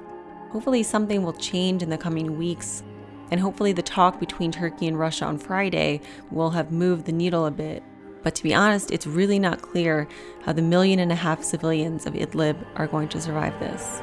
Hopefully, 0.51 0.83
something 0.83 1.23
will 1.23 1.33
change 1.35 1.83
in 1.83 1.91
the 1.91 1.99
coming 1.99 2.39
weeks, 2.39 2.83
and 3.31 3.41
hopefully, 3.41 3.73
the 3.73 3.83
talk 3.83 4.21
between 4.21 4.53
Turkey 4.53 4.87
and 4.87 4.99
Russia 4.99 5.25
on 5.25 5.39
Friday 5.39 6.01
will 6.31 6.51
have 6.51 6.71
moved 6.71 7.07
the 7.07 7.12
needle 7.12 7.47
a 7.47 7.51
bit. 7.51 7.83
But 8.23 8.35
to 8.37 8.43
be 8.43 8.55
honest, 8.55 8.91
it's 8.91 9.07
really 9.07 9.39
not 9.39 9.62
clear 9.62 10.09
how 10.45 10.53
the 10.53 10.62
million 10.62 10.99
and 10.99 11.12
a 11.12 11.17
half 11.17 11.43
civilians 11.43 12.07
of 12.07 12.15
Idlib 12.15 12.57
are 12.77 12.87
going 12.87 13.09
to 13.11 13.21
survive 13.21 13.59
this. 13.61 14.03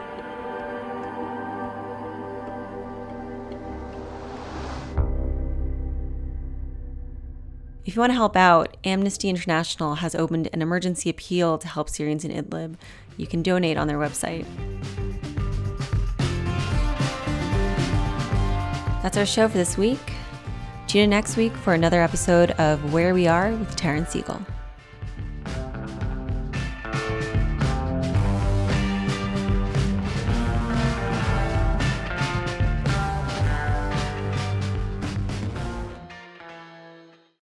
If 7.85 7.97
you 7.97 7.99
want 7.99 8.11
to 8.11 8.15
help 8.15 8.37
out, 8.37 8.77
Amnesty 8.85 9.27
International 9.27 9.95
has 9.95 10.15
opened 10.15 10.47
an 10.53 10.61
emergency 10.61 11.09
appeal 11.09 11.57
to 11.57 11.67
help 11.67 11.89
Syrians 11.89 12.23
in 12.23 12.31
Idlib. 12.31 12.75
You 13.17 13.27
can 13.27 13.43
donate 13.43 13.77
on 13.77 13.87
their 13.87 13.99
website. 13.99 14.45
That's 19.01 19.17
our 19.17 19.25
show 19.25 19.47
for 19.47 19.57
this 19.57 19.77
week. 19.77 19.99
Tune 20.87 21.03
in 21.03 21.09
next 21.09 21.37
week 21.37 21.53
for 21.57 21.73
another 21.73 22.01
episode 22.01 22.51
of 22.51 22.93
Where 22.93 23.13
We 23.13 23.27
Are 23.27 23.51
with 23.51 23.75
Taryn 23.75 24.07
Siegel. 24.07 24.41